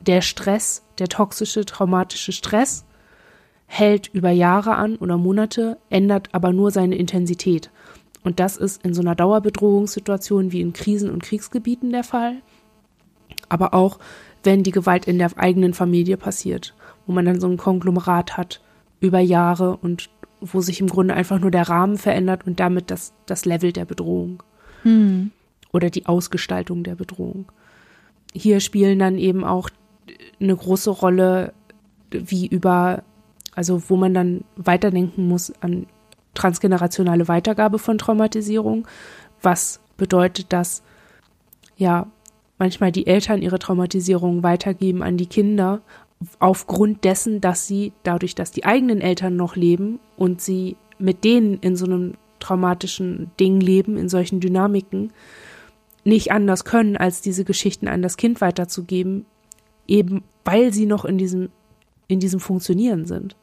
der 0.00 0.20
Stress, 0.20 0.82
der 0.98 1.08
toxische, 1.08 1.64
traumatische 1.64 2.32
Stress 2.32 2.84
hält 3.66 4.08
über 4.12 4.30
Jahre 4.30 4.76
an 4.76 4.96
oder 4.96 5.18
Monate, 5.18 5.78
ändert 5.90 6.28
aber 6.32 6.52
nur 6.52 6.70
seine 6.70 6.96
Intensität. 6.96 7.70
Und 8.26 8.40
das 8.40 8.56
ist 8.56 8.84
in 8.84 8.92
so 8.92 9.02
einer 9.02 9.14
Dauerbedrohungssituation 9.14 10.50
wie 10.50 10.60
in 10.60 10.72
Krisen- 10.72 11.12
und 11.12 11.22
Kriegsgebieten 11.22 11.92
der 11.92 12.02
Fall, 12.02 12.42
aber 13.48 13.72
auch 13.72 14.00
wenn 14.42 14.64
die 14.64 14.72
Gewalt 14.72 15.06
in 15.06 15.18
der 15.18 15.38
eigenen 15.38 15.74
Familie 15.74 16.16
passiert, 16.16 16.74
wo 17.06 17.12
man 17.12 17.24
dann 17.24 17.38
so 17.38 17.46
ein 17.46 17.56
Konglomerat 17.56 18.36
hat 18.36 18.60
über 18.98 19.20
Jahre 19.20 19.76
und 19.76 20.10
wo 20.40 20.60
sich 20.60 20.80
im 20.80 20.88
Grunde 20.88 21.14
einfach 21.14 21.38
nur 21.38 21.52
der 21.52 21.68
Rahmen 21.68 21.98
verändert 21.98 22.48
und 22.48 22.58
damit 22.58 22.90
das, 22.90 23.12
das 23.26 23.44
Level 23.44 23.72
der 23.72 23.84
Bedrohung 23.84 24.42
hm. 24.82 25.30
oder 25.72 25.88
die 25.88 26.06
Ausgestaltung 26.06 26.82
der 26.82 26.96
Bedrohung. 26.96 27.44
Hier 28.32 28.58
spielen 28.58 28.98
dann 28.98 29.18
eben 29.18 29.44
auch 29.44 29.70
eine 30.40 30.56
große 30.56 30.90
Rolle, 30.90 31.52
wie 32.10 32.48
über, 32.48 33.04
also 33.54 33.88
wo 33.88 33.94
man 33.94 34.14
dann 34.14 34.42
weiterdenken 34.56 35.28
muss 35.28 35.52
an 35.60 35.86
transgenerationale 36.36 37.26
Weitergabe 37.26 37.78
von 37.78 37.98
Traumatisierung. 37.98 38.86
Was 39.42 39.80
bedeutet 39.96 40.52
das, 40.52 40.82
ja, 41.76 42.06
manchmal 42.58 42.92
die 42.92 43.06
Eltern 43.06 43.42
ihre 43.42 43.58
Traumatisierung 43.58 44.42
weitergeben 44.42 45.02
an 45.02 45.16
die 45.16 45.26
Kinder, 45.26 45.82
aufgrund 46.38 47.04
dessen, 47.04 47.40
dass 47.40 47.66
sie 47.66 47.92
dadurch, 48.02 48.34
dass 48.34 48.50
die 48.50 48.64
eigenen 48.64 49.00
Eltern 49.00 49.36
noch 49.36 49.56
leben 49.56 50.00
und 50.16 50.40
sie 50.40 50.76
mit 50.98 51.24
denen 51.24 51.58
in 51.58 51.76
so 51.76 51.84
einem 51.84 52.14
traumatischen 52.40 53.30
Ding 53.38 53.60
leben, 53.60 53.96
in 53.96 54.08
solchen 54.08 54.40
Dynamiken, 54.40 55.12
nicht 56.04 56.32
anders 56.32 56.64
können, 56.64 56.96
als 56.96 57.20
diese 57.20 57.44
Geschichten 57.44 57.88
an 57.88 58.00
das 58.00 58.16
Kind 58.16 58.40
weiterzugeben, 58.40 59.26
eben 59.86 60.22
weil 60.44 60.72
sie 60.72 60.86
noch 60.86 61.04
in 61.04 61.18
diesem, 61.18 61.50
in 62.08 62.20
diesem 62.20 62.40
Funktionieren 62.40 63.06
sind. 63.06 63.36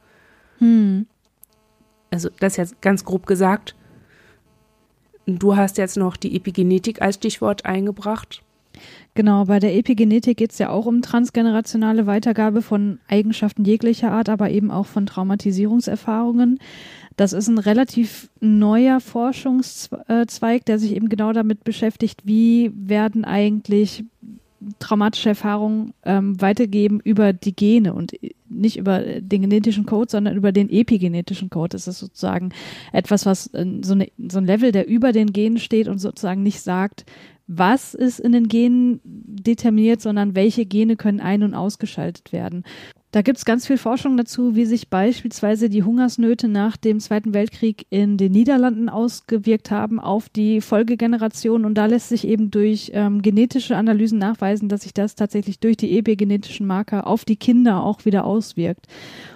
Hm. 0.60 1.06
Also, 2.14 2.30
das 2.40 2.58
jetzt 2.58 2.80
ganz 2.80 3.06
grob 3.06 3.26
gesagt. 3.26 3.76
Du 5.26 5.56
hast 5.56 5.80
jetzt 5.80 5.98
noch 5.98 6.16
die 6.16 6.36
Epigenetik 6.36 7.02
als 7.02 7.16
Stichwort 7.16 7.66
eingebracht. 7.66 8.44
Genau, 9.16 9.46
bei 9.46 9.60
der 9.60 9.76
Epigenetik 9.76 10.38
geht 10.38 10.52
es 10.52 10.60
ja 10.60 10.70
auch 10.70 10.86
um 10.86 11.02
transgenerationale 11.02 12.06
Weitergabe 12.06 12.62
von 12.62 13.00
Eigenschaften 13.08 13.66
jeglicher 13.66 14.12
Art, 14.12 14.30
aber 14.30 14.52
eben 14.52 14.70
auch 14.70 14.86
von 14.86 15.08
Traumatisierungserfahrungen. 15.08 16.60
Das 17.16 17.34
ist 17.34 17.48
ein 17.48 17.58
relativ 17.58 18.30
neuer 18.40 19.00
Forschungszweig, 19.00 20.66
der 20.66 20.78
sich 20.78 20.96
eben 20.96 21.10
genau 21.10 21.34
damit 21.34 21.64
beschäftigt, 21.64 22.22
wie 22.26 22.72
werden 22.76 23.26
eigentlich 23.26 24.04
traumatische 24.80 25.30
Erfahrungen 25.30 25.94
ähm, 26.04 26.40
weitergeben 26.42 27.00
über 27.04 27.34
die 27.34 27.56
Gene 27.56 27.94
und 27.94 28.14
nicht 28.50 28.78
über 28.78 29.00
den 29.00 29.42
genetischen 29.42 29.86
Code, 29.86 30.12
sondern 30.12 30.36
über 30.36 30.52
den 30.52 30.70
epigenetischen 30.70 31.50
Code. 31.50 31.70
Das 31.70 31.88
ist 31.88 32.00
sozusagen 32.00 32.52
etwas, 32.92 33.26
was 33.26 33.48
äh, 33.48 33.66
so, 33.82 33.94
eine, 33.94 34.08
so 34.30 34.38
ein 34.38 34.46
Level, 34.46 34.72
der 34.72 34.88
über 34.88 35.12
den 35.12 35.34
Genen 35.34 35.58
steht 35.58 35.88
und 35.88 36.00
sozusagen 36.00 36.44
nicht 36.44 36.62
sagt, 36.62 37.06
was 37.48 37.94
ist 37.94 38.20
in 38.20 38.32
den 38.32 38.48
Genen 38.48 39.02
determiniert, 39.04 40.02
sondern 40.02 40.36
welche 40.36 40.66
Gene 40.66 40.96
können 40.96 41.20
ein- 41.20 41.44
und 41.44 41.54
ausgeschaltet 41.54 42.32
werden. 42.32 42.64
Da 43.14 43.22
gibt 43.22 43.38
es 43.38 43.46
ganz 43.46 43.68
viel 43.68 43.78
Forschung 43.78 44.18
dazu, 44.18 44.56
wie 44.56 44.66
sich 44.66 44.90
beispielsweise 44.90 45.70
die 45.70 45.84
Hungersnöte 45.84 46.48
nach 46.48 46.78
dem 46.78 47.00
Zweiten 47.00 47.36
Weltkrieg 47.36 47.86
in 47.92 48.18
den 48.18 48.32
Niederlanden 48.32 48.90
ausgewirkt 48.90 49.70
haben 49.70 50.00
auf 50.00 50.30
die 50.30 50.62
Folgegeneration. 50.62 51.64
Und 51.64 51.76
da 51.76 51.86
lässt 51.86 52.10
sich 52.10 52.28
eben 52.28 52.50
durch 52.50 52.90
ähm, 52.96 53.22
genetische 53.22 53.78
Analysen 53.78 54.18
nachweisen, 54.18 54.68
dass 54.68 54.82
sich 54.82 54.96
das 54.96 55.14
tatsächlich 55.14 55.60
durch 55.60 55.78
die 55.78 55.96
epigenetischen 55.96 56.66
Marker 56.66 57.06
auf 57.06 57.24
die 57.24 57.36
Kinder 57.36 57.84
auch 57.84 58.04
wieder 58.04 58.26
auswirkt. 58.26 58.88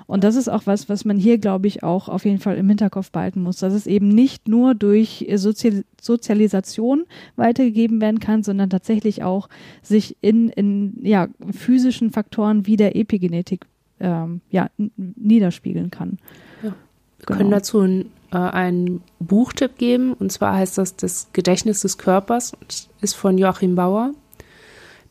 Und 0.07 0.23
das 0.23 0.35
ist 0.35 0.47
auch 0.47 0.65
was, 0.65 0.87
was 0.87 1.03
man 1.03 1.17
hier, 1.17 1.37
glaube 1.37 1.67
ich, 1.67 1.83
auch 1.83 2.07
auf 2.07 2.23
jeden 2.23 2.39
Fall 2.39 2.57
im 2.57 2.69
Hinterkopf 2.69 3.11
behalten 3.11 3.41
muss, 3.41 3.57
dass 3.57 3.73
es 3.73 3.85
eben 3.85 4.07
nicht 4.07 4.47
nur 4.47 4.73
durch 4.73 5.27
Sozial 5.35 5.83
Sozialisation 6.01 7.03
weitergegeben 7.35 7.99
werden 7.99 8.19
kann, 8.19 8.41
sondern 8.41 8.69
tatsächlich 8.69 9.23
auch 9.23 9.49
sich 9.81 10.15
in, 10.21 10.49
in 10.49 10.97
ja, 11.01 11.27
physischen 11.51 12.11
Faktoren 12.11 12.65
wie 12.65 12.77
der 12.77 12.95
Epigenetik 12.95 13.65
ähm, 13.99 14.39
ja, 14.49 14.69
niederspiegeln 14.95 15.91
kann. 15.91 16.17
Ja. 16.63 16.73
Wir 17.17 17.25
genau. 17.25 17.37
können 17.37 17.51
dazu 17.51 17.79
ein, 17.81 18.05
äh, 18.31 18.37
einen 18.37 19.01
Buchtipp 19.19 19.77
geben, 19.77 20.13
und 20.13 20.31
zwar 20.31 20.55
heißt 20.55 20.77
das 20.77 20.95
Das 20.95 21.27
Gedächtnis 21.33 21.81
des 21.81 21.97
Körpers, 21.97 22.53
ist 23.01 23.15
von 23.15 23.37
Joachim 23.37 23.75
Bauer. 23.75 24.13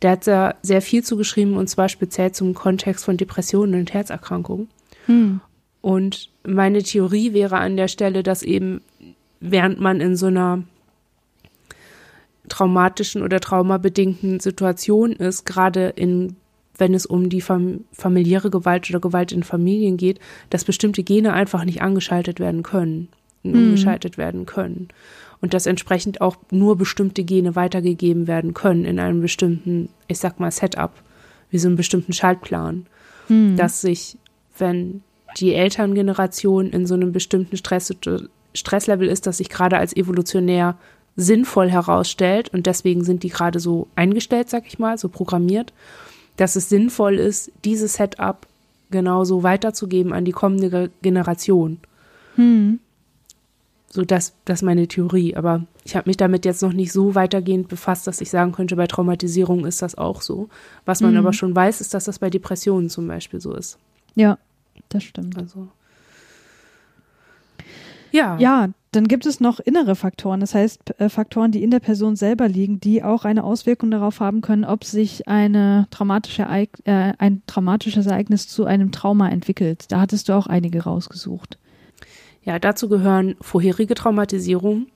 Der 0.00 0.12
hat 0.12 0.26
da 0.26 0.54
sehr 0.62 0.80
viel 0.80 1.02
zugeschrieben, 1.02 1.56
und 1.56 1.68
zwar 1.68 1.90
speziell 1.90 2.32
zum 2.32 2.54
Kontext 2.54 3.04
von 3.04 3.16
Depressionen 3.16 3.80
und 3.80 3.92
Herzerkrankungen. 3.92 4.68
Hm. 5.06 5.40
Und 5.80 6.30
meine 6.44 6.82
Theorie 6.82 7.32
wäre 7.32 7.58
an 7.58 7.76
der 7.76 7.88
Stelle, 7.88 8.22
dass 8.22 8.42
eben, 8.42 8.80
während 9.40 9.80
man 9.80 10.00
in 10.00 10.16
so 10.16 10.26
einer 10.26 10.62
traumatischen 12.48 13.22
oder 13.22 13.40
traumabedingten 13.40 14.40
Situation 14.40 15.12
ist, 15.12 15.44
gerade 15.44 15.88
in 15.88 16.36
wenn 16.78 16.94
es 16.94 17.06
um 17.06 17.28
die 17.28 17.40
fam 17.40 17.84
familiäre 17.92 18.50
Gewalt 18.50 18.88
oder 18.90 19.00
Gewalt 19.00 19.32
in 19.32 19.42
Familien 19.42 19.96
geht, 19.96 20.20
dass 20.50 20.64
bestimmte 20.64 21.02
Gene 21.02 21.32
einfach 21.32 21.64
nicht 21.64 21.82
angeschaltet 21.82 22.40
werden 22.40 22.62
können, 22.62 23.08
mhm. 23.42 23.54
umgeschaltet 23.54 24.18
werden 24.18 24.46
können. 24.46 24.88
Und 25.40 25.54
dass 25.54 25.66
entsprechend 25.66 26.20
auch 26.20 26.36
nur 26.50 26.76
bestimmte 26.76 27.24
Gene 27.24 27.56
weitergegeben 27.56 28.26
werden 28.26 28.54
können 28.54 28.84
in 28.84 28.98
einem 28.98 29.20
bestimmten, 29.20 29.90
ich 30.08 30.18
sag 30.18 30.40
mal, 30.40 30.50
Setup, 30.50 30.92
wie 31.50 31.58
so 31.58 31.68
einen 31.68 31.76
bestimmten 31.76 32.12
Schaltplan. 32.12 32.86
Mhm. 33.28 33.56
Dass 33.56 33.80
sich 33.80 34.16
wenn 34.58 35.02
die 35.38 35.54
Elterngeneration 35.54 36.70
in 36.70 36.86
so 36.86 36.94
einem 36.94 37.12
bestimmten 37.12 37.56
Stress, 37.56 37.94
Stresslevel 38.54 39.08
ist, 39.08 39.26
das 39.26 39.38
sich 39.38 39.48
gerade 39.48 39.76
als 39.78 39.94
evolutionär 39.94 40.76
sinnvoll 41.16 41.70
herausstellt 41.70 42.50
und 42.50 42.66
deswegen 42.66 43.04
sind 43.04 43.22
die 43.22 43.30
gerade 43.30 43.58
so 43.58 43.88
eingestellt, 43.96 44.50
sag 44.50 44.66
ich 44.66 44.78
mal, 44.78 44.98
so 44.98 45.08
programmiert, 45.08 45.72
dass 46.36 46.56
es 46.56 46.68
sinnvoll 46.68 47.14
ist, 47.14 47.50
dieses 47.64 47.94
Setup 47.94 48.46
genauso 48.90 49.42
weiterzugeben 49.42 50.12
an 50.12 50.24
die 50.24 50.32
kommende 50.32 50.90
Generation. 51.02 51.78
Hm. 52.36 52.80
So, 53.88 54.04
das, 54.04 54.34
das 54.44 54.60
ist 54.60 54.62
meine 54.62 54.86
Theorie. 54.88 55.34
Aber 55.36 55.64
ich 55.84 55.96
habe 55.96 56.08
mich 56.08 56.18
damit 56.18 56.44
jetzt 56.44 56.62
noch 56.62 56.74
nicht 56.74 56.92
so 56.92 57.14
weitergehend 57.14 57.68
befasst, 57.68 58.06
dass 58.06 58.20
ich 58.20 58.30
sagen 58.30 58.52
könnte, 58.52 58.76
bei 58.76 58.86
Traumatisierung 58.86 59.64
ist 59.64 59.80
das 59.80 59.96
auch 59.96 60.20
so. 60.20 60.48
Was 60.84 61.00
man 61.00 61.12
hm. 61.12 61.18
aber 61.18 61.32
schon 61.32 61.56
weiß, 61.56 61.80
ist, 61.80 61.94
dass 61.94 62.04
das 62.04 62.18
bei 62.18 62.28
Depressionen 62.28 62.90
zum 62.90 63.08
Beispiel 63.08 63.40
so 63.40 63.54
ist. 63.54 63.78
Ja, 64.14 64.38
das 64.88 65.02
stimmt. 65.02 65.36
Also. 65.38 65.68
Ja. 68.12 68.38
Ja, 68.38 68.68
dann 68.92 69.08
gibt 69.08 69.26
es 69.26 69.40
noch 69.40 69.60
innere 69.60 69.94
Faktoren, 69.94 70.40
das 70.40 70.54
heißt 70.54 70.98
äh, 71.00 71.08
Faktoren, 71.10 71.52
die 71.52 71.62
in 71.62 71.70
der 71.70 71.80
Person 71.80 72.16
selber 72.16 72.48
liegen, 72.48 72.80
die 72.80 73.02
auch 73.02 73.26
eine 73.26 73.44
Auswirkung 73.44 73.90
darauf 73.90 74.20
haben 74.20 74.40
können, 74.40 74.64
ob 74.64 74.84
sich 74.84 75.28
eine 75.28 75.86
traumatische 75.90 76.44
äh, 76.44 77.12
ein 77.18 77.42
traumatisches 77.46 78.06
Ereignis 78.06 78.48
zu 78.48 78.64
einem 78.64 78.92
Trauma 78.92 79.28
entwickelt. 79.28 79.92
Da 79.92 80.00
hattest 80.00 80.28
du 80.28 80.32
auch 80.32 80.46
einige 80.46 80.84
rausgesucht. 80.84 81.58
Ja, 82.42 82.58
dazu 82.58 82.88
gehören 82.88 83.34
vorherige 83.40 83.94
Traumatisierungen. 83.94 84.86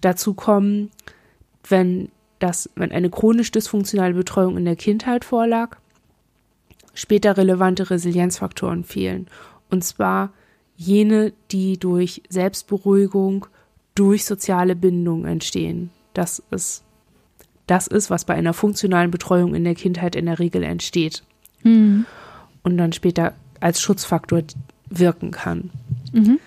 Dazu 0.00 0.34
kommen, 0.34 0.90
wenn 1.68 2.10
das, 2.38 2.70
wenn 2.76 2.92
eine 2.92 3.10
chronisch 3.10 3.50
dysfunktionale 3.50 4.14
Betreuung 4.14 4.58
in 4.58 4.64
der 4.64 4.76
Kindheit 4.76 5.24
vorlag, 5.24 5.78
später 6.94 7.36
relevante 7.36 7.90
Resilienzfaktoren 7.90 8.84
fehlen. 8.84 9.26
Und 9.70 9.84
zwar 9.84 10.32
jene, 10.76 11.32
die 11.50 11.78
durch 11.78 12.22
Selbstberuhigung, 12.28 13.46
durch 13.94 14.24
soziale 14.24 14.74
Bindung 14.74 15.24
entstehen. 15.24 15.90
Das 16.14 16.42
ist, 16.50 16.82
das 17.66 17.86
ist, 17.86 18.10
was 18.10 18.24
bei 18.24 18.34
einer 18.34 18.54
funktionalen 18.54 19.10
Betreuung 19.10 19.54
in 19.54 19.64
der 19.64 19.74
Kindheit 19.74 20.16
in 20.16 20.26
der 20.26 20.38
Regel 20.38 20.62
entsteht. 20.62 21.22
Mhm. 21.62 22.06
Und 22.62 22.76
dann 22.76 22.92
später 22.92 23.34
als 23.60 23.80
Schutzfaktor 23.80 24.42
wirken 24.88 25.30
kann. 25.30 25.70
Mhm. 26.12 26.38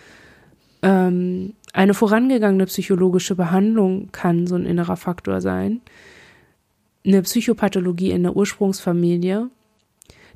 Ähm, 0.81 1.53
eine 1.73 1.93
vorangegangene 1.93 2.65
psychologische 2.65 3.35
Behandlung 3.35 4.09
kann 4.11 4.47
so 4.47 4.55
ein 4.55 4.65
innerer 4.65 4.97
Faktor 4.97 5.41
sein. 5.41 5.81
Eine 7.05 7.21
Psychopathologie 7.21 8.11
in 8.11 8.23
der 8.23 8.35
Ursprungsfamilie 8.35 9.49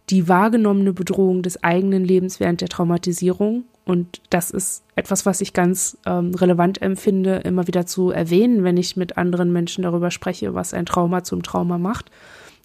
die 0.10 0.28
wahrgenommene 0.28 0.94
Bedrohung 0.94 1.42
des 1.42 1.64
eigenen 1.64 2.04
Lebens 2.04 2.40
während 2.40 2.62
der 2.62 2.70
Traumatisierung. 2.70 3.64
Und 3.86 4.22
das 4.30 4.52
ist 4.52 4.84
etwas, 4.96 5.26
was 5.26 5.42
ich 5.42 5.54
ganz 5.54 5.98
ähm, 6.06 6.34
relevant 6.36 6.82
empfinde, 6.82 7.38
immer 7.38 7.68
wieder 7.68 7.86
zu 7.86 8.12
erwähnen, 8.12 8.64
wenn 8.64 8.78
ich 8.78 8.98
mit 8.98 9.18
anderen 9.18 9.52
Menschen 9.52 9.84
darüber 9.84 10.12
spreche, 10.12 10.54
was 10.54 10.74
ein 10.74 10.86
Trauma 10.86 11.24
zum 11.24 11.44
Trauma 11.44 11.78
macht, 11.78 12.12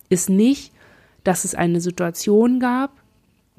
ist 0.09 0.29
nicht, 0.29 0.73
dass 1.25 1.45
es 1.45 1.55
eine 1.55 1.81
Situation 1.81 2.61
gab, 2.61 2.91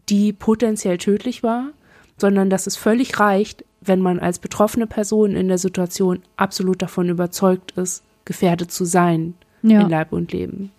die 0.09 0.33
potenziell 0.33 0.97
tödlich 0.97 1.43
war, 1.43 1.69
sondern 2.17 2.49
dass 2.49 2.67
es 2.67 2.77
völlig 2.77 3.19
reicht, 3.19 3.65
wenn 3.81 4.01
man 4.01 4.19
als 4.19 4.39
betroffene 4.39 4.87
Person 4.87 5.35
in 5.35 5.47
der 5.47 5.57
Situation 5.57 6.21
absolut 6.35 6.81
davon 6.81 7.09
überzeugt 7.09 7.71
ist, 7.71 8.03
gefährdet 8.25 8.71
zu 8.71 8.85
sein 8.85 9.33
Ja. 9.61 9.81
in 9.81 9.89
Leib 9.89 10.13
und 10.13 10.31
Leben. 10.31 10.71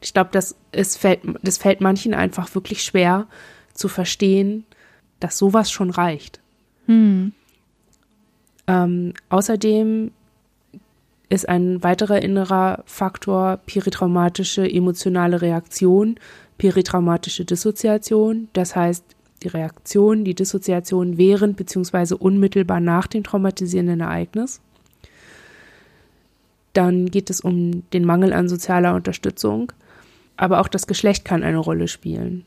Ich 0.00 0.14
glaube, 0.14 0.30
das, 0.32 0.56
es 0.72 0.96
fällt, 0.96 1.20
das 1.42 1.58
fällt 1.58 1.80
manchen 1.80 2.14
einfach 2.14 2.54
wirklich 2.54 2.82
schwer 2.82 3.26
zu 3.74 3.88
verstehen, 3.88 4.64
dass 5.20 5.38
sowas 5.38 5.70
schon 5.70 5.90
reicht. 5.90 6.40
Hm. 6.86 7.32
Ähm, 8.66 9.14
außerdem 9.28 10.12
ist 11.28 11.48
ein 11.48 11.82
weiterer 11.82 12.22
innerer 12.22 12.82
Faktor 12.86 13.58
peritraumatische 13.66 14.70
emotionale 14.70 15.42
Reaktion, 15.42 16.18
peritraumatische 16.56 17.44
Dissoziation. 17.44 18.48
Das 18.52 18.74
heißt, 18.76 19.04
die 19.42 19.48
Reaktion, 19.48 20.24
die 20.24 20.34
Dissoziation 20.34 21.18
während 21.18 21.56
bzw. 21.56 22.14
unmittelbar 22.14 22.80
nach 22.80 23.06
dem 23.06 23.24
traumatisierenden 23.24 24.00
Ereignis. 24.00 24.60
Dann 26.72 27.06
geht 27.06 27.30
es 27.30 27.40
um 27.40 27.88
den 27.90 28.04
Mangel 28.04 28.32
an 28.32 28.48
sozialer 28.48 28.94
Unterstützung. 28.94 29.72
Aber 30.38 30.60
auch 30.60 30.68
das 30.68 30.86
Geschlecht 30.86 31.26
kann 31.26 31.42
eine 31.42 31.58
Rolle 31.58 31.86
spielen. 31.86 32.46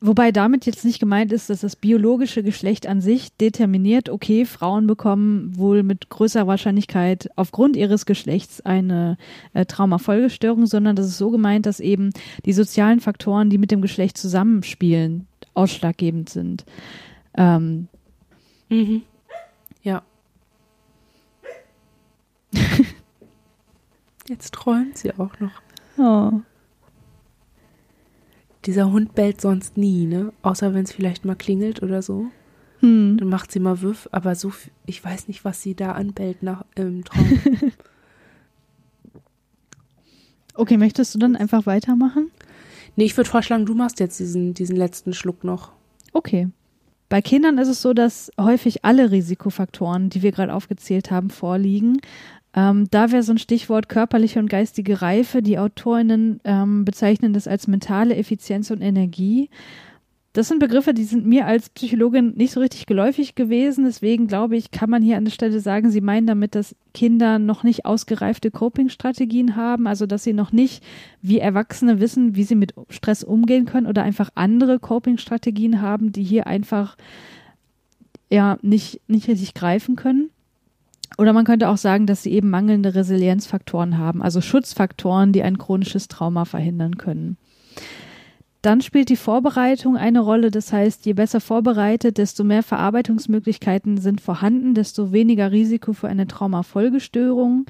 Wobei 0.00 0.30
damit 0.30 0.66
jetzt 0.66 0.84
nicht 0.84 1.00
gemeint 1.00 1.32
ist, 1.32 1.50
dass 1.50 1.62
das 1.62 1.74
biologische 1.74 2.42
Geschlecht 2.42 2.86
an 2.86 3.00
sich 3.00 3.34
determiniert, 3.38 4.08
okay, 4.08 4.44
Frauen 4.44 4.86
bekommen 4.86 5.56
wohl 5.56 5.82
mit 5.82 6.10
größerer 6.10 6.46
Wahrscheinlichkeit 6.46 7.30
aufgrund 7.34 7.74
ihres 7.74 8.04
Geschlechts 8.04 8.60
eine 8.60 9.16
äh, 9.54 9.64
Traumafolgestörung, 9.64 10.66
sondern 10.66 10.94
das 10.94 11.06
ist 11.06 11.18
so 11.18 11.30
gemeint, 11.30 11.64
dass 11.66 11.80
eben 11.80 12.10
die 12.44 12.52
sozialen 12.52 13.00
Faktoren, 13.00 13.50
die 13.50 13.58
mit 13.58 13.72
dem 13.72 13.80
Geschlecht 13.80 14.16
zusammenspielen, 14.16 15.26
ausschlaggebend 15.54 16.28
sind. 16.28 16.66
Ähm, 17.36 17.88
Mhm. 18.74 19.02
Ja. 19.82 20.02
Jetzt 24.28 24.54
träumt 24.54 24.96
sie 24.98 25.12
auch 25.12 25.38
noch. 25.38 25.62
oh. 25.98 26.40
Dieser 28.66 28.90
Hund 28.90 29.14
bellt 29.14 29.40
sonst 29.40 29.76
nie, 29.76 30.06
ne? 30.06 30.32
Außer 30.42 30.72
wenn 30.74 30.84
es 30.84 30.92
vielleicht 30.92 31.24
mal 31.24 31.34
klingelt 31.36 31.82
oder 31.82 32.02
so. 32.02 32.26
hm. 32.80 33.16
Dann 33.18 33.28
macht 33.28 33.52
sie 33.52 33.60
mal 33.60 33.82
Wiff, 33.82 34.08
aber 34.12 34.34
so, 34.34 34.52
ich 34.86 35.04
weiß 35.04 35.28
nicht, 35.28 35.44
was 35.44 35.60
sie 35.62 35.74
da 35.74 35.92
anbellt 35.92 36.42
nach, 36.42 36.64
im 36.74 37.04
Traum. 37.04 37.38
Okay, 40.54 40.76
möchtest 40.76 41.14
du 41.14 41.18
dann 41.18 41.36
einfach 41.36 41.66
weitermachen? 41.66 42.30
nee, 42.96 43.04
ich 43.04 43.16
würde 43.16 43.28
vorschlagen, 43.28 43.66
du 43.66 43.74
machst 43.74 43.98
jetzt 43.98 44.20
diesen, 44.20 44.54
diesen 44.54 44.76
letzten 44.76 45.12
Schluck 45.12 45.42
noch. 45.42 45.72
Okay. 46.12 46.48
Bei 47.08 47.20
Kindern 47.20 47.58
ist 47.58 47.68
es 47.68 47.82
so, 47.82 47.92
dass 47.92 48.30
häufig 48.40 48.84
alle 48.84 49.10
Risikofaktoren, 49.10 50.10
die 50.10 50.22
wir 50.22 50.32
gerade 50.32 50.54
aufgezählt 50.54 51.10
haben, 51.10 51.30
vorliegen. 51.30 52.00
Ähm, 52.54 52.86
da 52.90 53.10
wäre 53.10 53.22
so 53.22 53.32
ein 53.32 53.38
Stichwort 53.38 53.88
körperliche 53.88 54.38
und 54.38 54.48
geistige 54.48 55.02
Reife. 55.02 55.42
Die 55.42 55.58
AutorInnen 55.58 56.40
ähm, 56.44 56.84
bezeichnen 56.84 57.32
das 57.32 57.48
als 57.48 57.66
mentale 57.66 58.14
Effizienz 58.14 58.70
und 58.70 58.80
Energie. 58.80 59.50
Das 60.34 60.48
sind 60.48 60.58
Begriffe, 60.58 60.94
die 60.94 61.04
sind 61.04 61.26
mir 61.26 61.46
als 61.46 61.70
Psychologin 61.70 62.34
nicht 62.34 62.50
so 62.50 62.58
richtig 62.58 62.86
geläufig 62.86 63.36
gewesen. 63.36 63.84
Deswegen 63.84 64.26
glaube 64.26 64.56
ich, 64.56 64.72
kann 64.72 64.90
man 64.90 65.00
hier 65.00 65.16
an 65.16 65.24
der 65.24 65.30
Stelle 65.30 65.60
sagen, 65.60 65.90
sie 65.90 66.00
meinen 66.00 66.26
damit, 66.26 66.56
dass 66.56 66.74
Kinder 66.92 67.38
noch 67.38 67.62
nicht 67.62 67.86
ausgereifte 67.86 68.50
Coping-Strategien 68.50 69.54
haben, 69.54 69.86
also 69.86 70.06
dass 70.06 70.24
sie 70.24 70.32
noch 70.32 70.50
nicht 70.50 70.82
wie 71.22 71.38
Erwachsene 71.38 72.00
wissen, 72.00 72.34
wie 72.34 72.42
sie 72.42 72.56
mit 72.56 72.74
Stress 72.88 73.22
umgehen 73.22 73.64
können 73.64 73.86
oder 73.86 74.02
einfach 74.02 74.30
andere 74.34 74.80
Coping-Strategien 74.80 75.80
haben, 75.80 76.10
die 76.10 76.24
hier 76.24 76.48
einfach 76.48 76.96
ja 78.28 78.58
nicht, 78.60 79.02
nicht 79.06 79.28
richtig 79.28 79.54
greifen 79.54 79.94
können. 79.94 80.30
Oder 81.16 81.32
man 81.32 81.44
könnte 81.44 81.68
auch 81.68 81.76
sagen, 81.76 82.06
dass 82.06 82.22
sie 82.22 82.32
eben 82.32 82.50
mangelnde 82.50 82.94
Resilienzfaktoren 82.94 83.98
haben, 83.98 84.22
also 84.22 84.40
Schutzfaktoren, 84.40 85.32
die 85.32 85.42
ein 85.42 85.58
chronisches 85.58 86.08
Trauma 86.08 86.44
verhindern 86.44 86.96
können. 86.96 87.36
Dann 88.62 88.80
spielt 88.80 89.10
die 89.10 89.16
Vorbereitung 89.16 89.98
eine 89.98 90.20
Rolle. 90.20 90.50
Das 90.50 90.72
heißt, 90.72 91.04
je 91.04 91.12
besser 91.12 91.40
vorbereitet, 91.40 92.16
desto 92.16 92.44
mehr 92.44 92.62
Verarbeitungsmöglichkeiten 92.62 93.98
sind 93.98 94.22
vorhanden, 94.22 94.72
desto 94.72 95.12
weniger 95.12 95.52
Risiko 95.52 95.92
für 95.92 96.08
eine 96.08 96.26
Traumafolgestörung. 96.26 97.66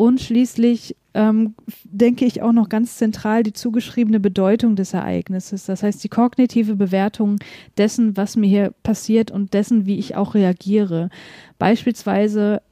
Und 0.00 0.18
schließlich 0.18 0.96
ähm, 1.12 1.52
denke 1.84 2.24
ich 2.24 2.40
auch 2.40 2.52
noch 2.52 2.70
ganz 2.70 2.96
zentral 2.96 3.42
die 3.42 3.52
zugeschriebene 3.52 4.18
Bedeutung 4.18 4.74
des 4.74 4.94
Ereignisses. 4.94 5.66
Das 5.66 5.82
heißt, 5.82 6.02
die 6.02 6.08
kognitive 6.08 6.74
Bewertung 6.74 7.36
dessen, 7.76 8.16
was 8.16 8.34
mir 8.34 8.46
hier 8.46 8.72
passiert 8.82 9.30
und 9.30 9.52
dessen, 9.52 9.84
wie 9.84 9.98
ich 9.98 10.16
auch 10.16 10.32
reagiere. 10.32 11.10
Beispielsweise 11.58 12.62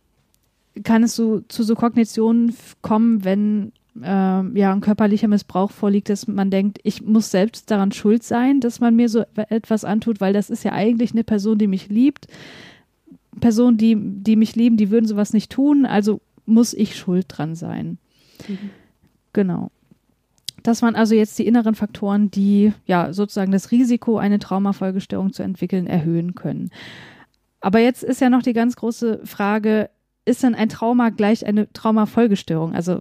kann 0.85 1.03
es 1.03 1.17
so 1.17 1.41
zu 1.49 1.64
so 1.64 1.75
Kognitionen 1.75 2.57
kommen, 2.81 3.25
wenn 3.25 3.73
ähm, 4.03 4.57
ja 4.57 4.73
ein 4.73 4.81
körperlicher 4.81 5.29
Missbrauch 5.29 5.71
vorliegt, 5.71 6.09
dass 6.09 6.27
man 6.29 6.51
denkt, 6.51 6.79
ich 6.83 7.03
muss 7.03 7.31
selbst 7.31 7.71
daran 7.71 7.93
schuld 7.93 8.23
sein, 8.23 8.61
dass 8.61 8.81
man 8.81 8.97
mir 8.97 9.11
so 9.11 9.25
etwas 9.51 9.85
antut, 9.85 10.23
weil 10.23 10.33
das 10.33 10.49
ist 10.49 10.64
ja 10.64 10.73
eigentlich 10.73 11.12
eine 11.12 11.25
Person, 11.25 11.59
die 11.59 11.67
mich 11.67 11.91
liebt. 11.91 12.27
Personen, 13.38 13.77
die, 13.77 13.97
die 13.99 14.37
mich 14.37 14.57
lieben, 14.57 14.79
die 14.79 14.91
würden 14.91 15.07
sowas 15.07 15.35
nicht 15.35 15.53
tun, 15.53 15.85
also 15.85 16.23
muss 16.49 16.75
ich 16.75 16.97
schuld 16.97 17.27
dran 17.29 17.55
sein. 17.55 17.99
Genau. 19.33 19.71
Das 20.63 20.83
waren 20.83 20.97
also 20.97 21.15
jetzt 21.15 21.39
die 21.39 21.47
inneren 21.47 21.75
Faktoren, 21.75 22.31
die 22.31 22.73
ja 22.87 23.13
sozusagen 23.13 23.53
das 23.53 23.71
Risiko, 23.71 24.19
eine 24.19 24.39
Traumafolgestörung 24.39 25.33
zu 25.33 25.43
entwickeln, 25.43 25.87
erhöhen 25.87 26.35
können. 26.35 26.71
Aber 27.61 27.79
jetzt 27.79 28.03
ist 28.03 28.21
ja 28.21 28.31
noch 28.31 28.43
die 28.43 28.53
ganz 28.53 28.77
große 28.77 29.21
Frage, 29.25 29.91
ist 30.25 30.43
denn 30.43 30.55
ein 30.55 30.69
Trauma 30.69 31.11
gleich 31.11 31.47
eine 31.47 31.73
Traumafolgestörung? 31.73 32.75
Also 32.75 33.01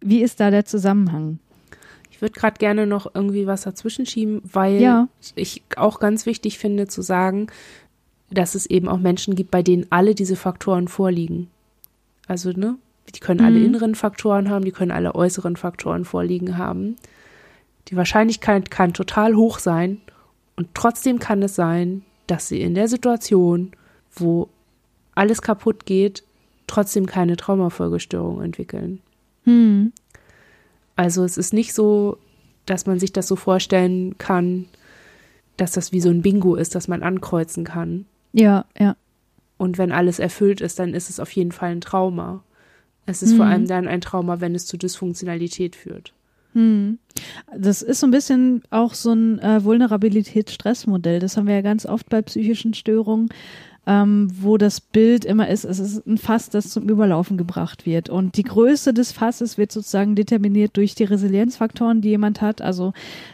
wie 0.00 0.22
ist 0.22 0.40
da 0.40 0.50
der 0.50 0.64
Zusammenhang? 0.64 1.38
Ich 2.10 2.20
würde 2.20 2.38
gerade 2.38 2.58
gerne 2.58 2.86
noch 2.86 3.12
irgendwie 3.14 3.46
was 3.46 3.62
dazwischen 3.62 4.06
schieben, 4.06 4.40
weil 4.44 4.80
Ja. 4.80 5.08
ich 5.34 5.62
auch 5.76 5.98
ganz 6.00 6.26
wichtig 6.26 6.58
finde 6.58 6.86
zu 6.86 7.02
sagen, 7.02 7.48
dass 8.30 8.54
es 8.54 8.66
eben 8.66 8.88
auch 8.88 8.98
Menschen 8.98 9.34
gibt, 9.34 9.50
bei 9.50 9.62
denen 9.62 9.86
alle 9.90 10.14
diese 10.14 10.36
Faktoren 10.36 10.88
vorliegen. 10.88 11.48
Also, 12.26 12.50
ne, 12.50 12.76
die 13.14 13.20
können 13.20 13.40
alle 13.44 13.58
Mhm. 13.58 13.66
inneren 13.66 13.94
Faktoren 13.94 14.48
haben, 14.50 14.64
die 14.64 14.72
können 14.72 14.90
alle 14.90 15.14
äußeren 15.14 15.56
Faktoren 15.56 16.04
vorliegen 16.04 16.56
haben. 16.56 16.96
Die 17.88 17.96
Wahrscheinlichkeit 17.96 18.70
kann 18.70 18.94
total 18.94 19.34
hoch 19.34 19.58
sein 19.58 20.00
und 20.56 20.68
trotzdem 20.74 21.18
kann 21.18 21.42
es 21.42 21.54
sein, 21.54 22.02
dass 22.26 22.48
sie 22.48 22.62
in 22.62 22.74
der 22.74 22.88
Situation, 22.88 23.72
wo 24.14 24.48
alles 25.14 25.42
kaputt 25.42 25.84
geht, 25.84 26.24
trotzdem 26.66 27.04
keine 27.06 27.36
Traumafolgestörung 27.36 28.40
entwickeln. 28.40 29.00
Hm. 29.44 29.92
Also 30.96 31.24
es 31.24 31.36
ist 31.36 31.52
nicht 31.52 31.74
so, 31.74 32.16
dass 32.64 32.86
man 32.86 32.98
sich 32.98 33.12
das 33.12 33.28
so 33.28 33.36
vorstellen 33.36 34.16
kann, 34.16 34.64
dass 35.58 35.72
das 35.72 35.92
wie 35.92 36.00
so 36.00 36.08
ein 36.08 36.22
Bingo 36.22 36.54
ist, 36.54 36.74
das 36.74 36.88
man 36.88 37.02
ankreuzen 37.02 37.64
kann. 37.64 38.06
Ja, 38.32 38.64
ja. 38.78 38.96
Und 39.56 39.78
wenn 39.78 39.92
alles 39.92 40.18
erfüllt 40.18 40.60
ist, 40.60 40.78
dann 40.78 40.94
ist 40.94 41.10
es 41.10 41.20
auf 41.20 41.30
jeden 41.32 41.52
Fall 41.52 41.70
ein 41.70 41.80
Trauma. 41.80 42.42
Es 43.06 43.22
ist 43.22 43.34
vor 43.34 43.44
Mhm. 43.46 43.50
allem 43.52 43.66
dann 43.66 43.88
ein 43.88 44.00
Trauma, 44.00 44.40
wenn 44.40 44.54
es 44.54 44.66
zu 44.66 44.76
Dysfunktionalität 44.76 45.76
führt. 45.76 46.12
Hm. 46.54 46.98
Das 47.56 47.82
ist 47.82 48.00
so 48.00 48.06
ein 48.06 48.10
bisschen 48.12 48.62
auch 48.70 48.94
so 48.94 49.12
ein 49.12 49.38
äh, 49.40 49.62
Vulnerabilitätsstressmodell. 49.64 51.18
Das 51.18 51.36
haben 51.36 51.46
wir 51.46 51.54
ja 51.54 51.60
ganz 51.62 51.86
oft 51.86 52.08
bei 52.08 52.22
psychischen 52.22 52.74
Störungen, 52.74 53.28
ähm, 53.86 54.28
wo 54.40 54.56
das 54.56 54.80
Bild 54.80 55.24
immer 55.24 55.48
ist, 55.48 55.64
es 55.64 55.78
ist 55.78 56.06
ein 56.06 56.18
Fass, 56.18 56.48
das 56.48 56.70
zum 56.70 56.88
Überlaufen 56.88 57.36
gebracht 57.36 57.86
wird. 57.86 58.08
Und 58.08 58.36
die 58.36 58.42
Größe 58.42 58.94
des 58.94 59.12
Fasses 59.12 59.58
wird 59.58 59.72
sozusagen 59.72 60.14
determiniert 60.14 60.76
durch 60.76 60.94
die 60.94 61.04
Resilienzfaktoren, 61.04 62.00
die 62.00 62.10
jemand 62.10 62.40
hat. 62.40 62.62
Also 62.62 62.92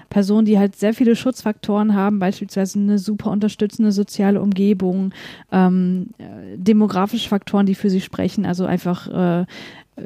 Personen, 0.08 0.44
die 0.44 0.58
halt 0.58 0.74
sehr 0.76 0.92
viele 0.92 1.14
Schutzfaktoren 1.14 1.94
haben, 1.94 2.18
beispielsweise 2.18 2.80
eine 2.80 2.98
super 2.98 3.30
unterstützende 3.30 3.92
soziale 3.92 4.42
Umgebung, 4.42 5.12
ähm, 5.52 6.08
äh, 6.18 6.56
demografische 6.56 7.28
Faktoren, 7.28 7.66
die 7.66 7.76
für 7.76 7.90
sie 7.90 8.00
sprechen, 8.00 8.44
also 8.44 8.66
einfach 8.66 9.06
äh, 9.06 9.46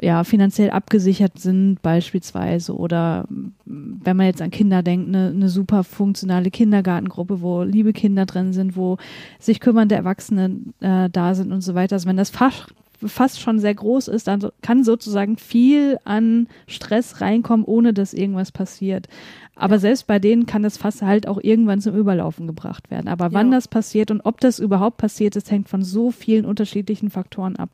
ja, 0.01 0.23
finanziell 0.23 0.69
abgesichert 0.69 1.39
sind 1.39 1.81
beispielsweise 1.81 2.75
oder 2.75 3.25
wenn 3.65 4.17
man 4.17 4.27
jetzt 4.27 4.41
an 4.41 4.51
Kinder 4.51 4.83
denkt, 4.83 5.07
eine, 5.07 5.29
eine 5.29 5.49
super 5.49 5.83
funktionale 5.83 6.51
Kindergartengruppe, 6.51 7.41
wo 7.41 7.63
liebe 7.63 7.93
Kinder 7.93 8.25
drin 8.25 8.53
sind, 8.53 8.75
wo 8.75 8.97
sich 9.39 9.59
kümmernde 9.59 9.95
Erwachsene 9.95 10.57
äh, 10.79 11.09
da 11.09 11.35
sind 11.35 11.51
und 11.51 11.61
so 11.61 11.75
weiter. 11.75 11.95
Also 11.95 12.07
wenn 12.07 12.17
das 12.17 12.29
fast, 12.29 12.73
fast 13.03 13.39
schon 13.39 13.59
sehr 13.59 13.75
groß 13.75 14.07
ist, 14.07 14.27
dann 14.27 14.49
kann 14.61 14.83
sozusagen 14.83 15.37
viel 15.37 15.97
an 16.05 16.47
Stress 16.67 17.21
reinkommen, 17.21 17.65
ohne 17.65 17.93
dass 17.93 18.13
irgendwas 18.13 18.51
passiert. 18.51 19.07
Aber 19.57 19.79
selbst 19.79 20.05
bei 20.07 20.19
denen 20.19 20.45
kann 20.45 20.63
das 20.63 20.77
Fass 20.77 21.01
halt 21.01 21.27
auch 21.27 21.39
irgendwann 21.41 21.79
zum 21.79 21.95
Überlaufen 21.95 22.45
gebracht 22.45 22.91
werden. 22.91 23.07
Aber 23.07 23.31
wann 23.31 23.51
Ja. 23.51 23.57
das 23.57 23.67
passiert 23.69 24.11
und 24.11 24.21
ob 24.21 24.41
das 24.41 24.59
überhaupt 24.59 24.97
passiert 24.97 25.35
ist, 25.37 25.49
hängt 25.49 25.69
von 25.69 25.81
so 25.83 26.11
vielen 26.11 26.45
unterschiedlichen 26.45 27.09
Faktoren 27.09 27.55
ab. 27.55 27.69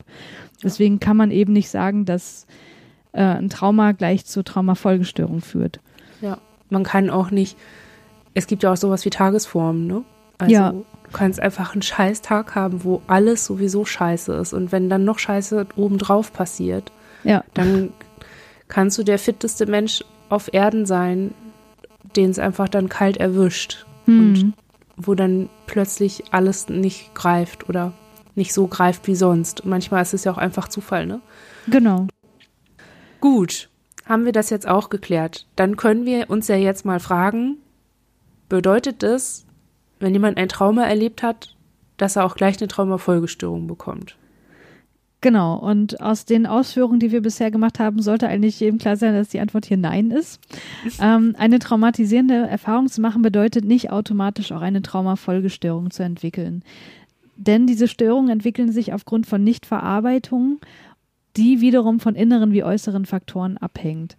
Deswegen 0.63 0.99
kann 0.99 1.17
man 1.17 1.31
eben 1.31 1.53
nicht 1.53 1.69
sagen, 1.69 2.05
dass 2.05 2.45
äh, 3.13 3.21
ein 3.23 3.49
Trauma 3.49 3.91
gleich 3.93 4.25
zur 4.25 4.43
Traumafolgestörung 4.45 5.41
führt. 5.41 5.79
Ja. 6.21 6.37
Man 6.69 6.83
kann 6.83 7.09
auch 7.09 7.31
nicht, 7.31 7.57
es 8.35 8.47
gibt 8.47 8.63
ja 8.63 8.71
auch 8.71 8.77
sowas 8.77 9.03
wie 9.03 9.09
Tagesformen, 9.09 9.87
ne? 9.87 10.03
Also 10.37 10.53
Ja. 10.53 10.73
kannst 11.11 11.39
einfach 11.39 11.73
einen 11.73 11.81
scheiß 11.81 12.21
Tag 12.21 12.55
haben, 12.55 12.83
wo 12.83 13.01
alles 13.07 13.43
sowieso 13.45 13.83
scheiße 13.85 14.33
ist. 14.35 14.53
Und 14.53 14.71
wenn 14.71 14.87
dann 14.89 15.03
noch 15.03 15.19
Scheiße 15.19 15.65
obendrauf 15.75 16.31
passiert, 16.31 16.91
Ja. 17.23 17.43
dann 17.53 17.89
kannst 18.69 18.97
du 18.97 19.03
der 19.03 19.19
fitteste 19.19 19.65
Mensch 19.65 20.03
auf 20.29 20.53
Erden 20.53 20.85
sein, 20.85 21.33
den 22.15 22.29
es 22.29 22.39
einfach 22.39 22.69
dann 22.69 22.89
kalt 22.89 23.17
erwischt. 23.17 23.85
Und 24.07 24.35
Hm. 24.37 24.53
wo 24.97 25.15
dann 25.15 25.49
plötzlich 25.67 26.25
alles 26.31 26.69
nicht 26.69 27.13
greift 27.15 27.69
oder 27.69 27.93
nicht 28.35 28.53
so 28.53 28.67
greift 28.67 29.07
wie 29.07 29.15
sonst. 29.15 29.61
Und 29.61 29.69
manchmal 29.69 30.01
ist 30.01 30.13
es 30.13 30.23
ja 30.23 30.31
auch 30.31 30.37
einfach 30.37 30.67
Zufall, 30.67 31.05
ne? 31.05 31.21
Genau. 31.67 32.07
Gut, 33.19 33.69
haben 34.05 34.25
wir 34.25 34.31
das 34.31 34.49
jetzt 34.49 34.67
auch 34.67 34.89
geklärt. 34.89 35.47
Dann 35.55 35.77
können 35.77 36.05
wir 36.05 36.29
uns 36.29 36.47
ja 36.47 36.55
jetzt 36.55 36.85
mal 36.85 36.99
fragen, 36.99 37.57
bedeutet 38.49 39.03
das, 39.03 39.45
wenn 39.99 40.13
jemand 40.13 40.37
ein 40.37 40.49
Trauma 40.49 40.85
erlebt 40.85 41.23
hat, 41.23 41.55
dass 41.97 42.15
er 42.15 42.25
auch 42.25 42.35
gleich 42.35 42.59
eine 42.59 42.67
Traumafolgestörung 42.67 43.67
bekommt? 43.67 44.17
Genau. 45.21 45.55
Und 45.55 46.01
aus 46.01 46.25
den 46.25 46.47
Ausführungen, 46.47 46.99
die 46.99 47.11
wir 47.11 47.21
bisher 47.21 47.51
gemacht 47.51 47.79
haben, 47.79 48.01
sollte 48.01 48.27
eigentlich 48.27 48.59
jedem 48.59 48.79
klar 48.79 48.97
sein, 48.97 49.13
dass 49.13 49.29
die 49.29 49.39
Antwort 49.39 49.65
hier 49.65 49.77
Nein 49.77 50.09
ist. 50.09 50.41
ähm, 51.01 51.35
eine 51.37 51.59
traumatisierende 51.59 52.47
Erfahrung 52.47 52.87
zu 52.87 53.01
machen 53.01 53.21
bedeutet 53.21 53.63
nicht 53.63 53.91
automatisch 53.91 54.51
auch 54.51 54.61
eine 54.61 54.81
Traumafolgestörung 54.81 55.91
zu 55.91 56.03
entwickeln. 56.03 56.63
Denn 57.37 57.67
diese 57.67 57.87
Störungen 57.87 58.29
entwickeln 58.29 58.71
sich 58.71 58.93
aufgrund 58.93 59.27
von 59.27 59.43
Nichtverarbeitung, 59.43 60.59
die 61.37 61.61
wiederum 61.61 61.99
von 61.99 62.15
inneren 62.15 62.51
wie 62.51 62.63
äußeren 62.63 63.05
Faktoren 63.05 63.57
abhängt. 63.57 64.17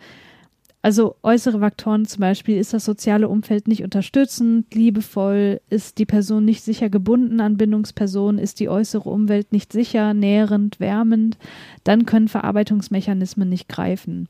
Also 0.85 1.15
äußere 1.23 1.61
Faktoren 1.61 2.07
zum 2.07 2.21
Beispiel, 2.21 2.59
ist 2.59 2.75
das 2.75 2.85
soziale 2.85 3.29
Umfeld 3.29 3.69
nicht 3.69 3.85
unterstützend, 3.85 4.75
liebevoll, 4.75 5.61
ist 5.71 5.99
die 5.99 6.07
Person 6.07 6.45
nicht 6.45 6.65
sicher 6.65 6.91
gebunden 6.91 7.41
an 7.41 7.57
Bindungspersonen, 7.57 8.41
ist 8.41 8.59
die 8.59 8.69
äußere 8.69 9.09
Umwelt 9.09 9.53
nicht 9.53 9.73
sicher, 9.73 10.13
nährend, 10.13 10.81
wärmend, 10.81 11.39
dann 11.85 12.05
können 12.05 12.27
Verarbeitungsmechanismen 12.27 13.49
nicht 13.49 13.69
greifen. 13.69 14.29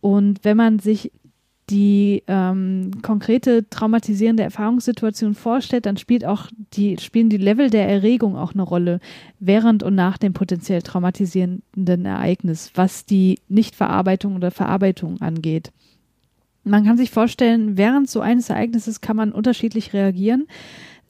Und 0.00 0.44
wenn 0.44 0.56
man 0.56 0.78
sich 0.78 1.10
die 1.70 2.22
ähm, 2.28 2.90
konkrete 3.02 3.68
traumatisierende 3.68 4.44
Erfahrungssituation 4.44 5.34
vorstellt, 5.34 5.86
dann 5.86 5.96
spielt 5.96 6.24
auch 6.24 6.48
die, 6.74 6.96
spielen 6.98 7.28
die 7.28 7.38
Level 7.38 7.70
der 7.70 7.88
Erregung 7.88 8.36
auch 8.36 8.54
eine 8.54 8.62
Rolle 8.62 9.00
während 9.40 9.82
und 9.82 9.96
nach 9.96 10.16
dem 10.16 10.32
potenziell 10.32 10.82
traumatisierenden 10.82 12.04
Ereignis, 12.04 12.70
was 12.74 13.04
die 13.04 13.40
Nichtverarbeitung 13.48 14.36
oder 14.36 14.50
Verarbeitung 14.52 15.20
angeht. 15.20 15.72
Man 16.62 16.84
kann 16.84 16.96
sich 16.96 17.10
vorstellen, 17.10 17.76
während 17.76 18.08
so 18.08 18.20
eines 18.20 18.50
Ereignisses 18.50 19.00
kann 19.00 19.16
man 19.16 19.32
unterschiedlich 19.32 19.92
reagieren. 19.92 20.46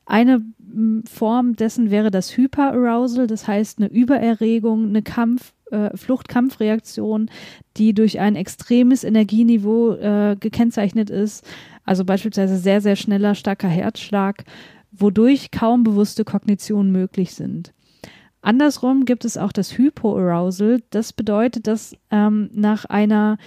Eine 0.05 0.42
Form 1.11 1.57
dessen 1.57 1.90
wäre 1.90 2.11
das 2.11 2.37
Hyperarousal, 2.37 3.27
das 3.27 3.49
heißt 3.49 3.79
eine 3.79 3.88
Übererregung, 3.88 4.88
eine 4.88 5.03
Kampf, 5.03 5.53
äh, 5.77 5.97
Flucht-Kampfreaktion, 5.97 7.31
die 7.77 7.95
durch 7.95 8.19
ein 8.19 8.37
extremes 8.37 9.05
Energieniveau 9.05 9.93
äh, 9.95 10.37
gekennzeichnet 10.39 11.11
ist, 11.11 11.45
also 11.85 12.05
beispielsweise 12.05 12.57
sehr, 12.57 12.81
sehr 12.81 12.97
schneller, 12.97 13.35
starker 13.35 13.69
Herzschlag, 13.69 14.45
wodurch 14.93 15.51
kaum 15.51 15.85
bewusste 15.85 16.25
Kognitionen 16.25 16.91
möglich 16.91 17.35
sind. 17.35 17.73
Andersrum 18.41 19.05
gibt 19.05 19.25
es 19.25 19.37
auch 19.37 19.53
das 19.53 19.77
Hypoarousal. 19.77 20.81
Das 20.91 21.12
bedeutet, 21.12 21.67
dass 21.67 21.97
ähm, 22.11 22.49
nach 22.53 22.85
einer 22.85 23.39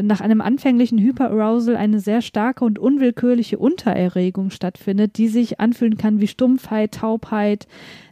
nach 0.00 0.20
einem 0.20 0.40
anfänglichen 0.40 0.98
Hyperarousal 0.98 1.76
eine 1.76 2.00
sehr 2.00 2.22
starke 2.22 2.64
und 2.64 2.78
unwillkürliche 2.78 3.58
Untererregung 3.58 4.50
stattfindet, 4.50 5.18
die 5.18 5.28
sich 5.28 5.60
anfühlen 5.60 5.98
kann 5.98 6.20
wie 6.20 6.28
Stumpfheit, 6.28 6.92
Taubheit, 6.92 7.66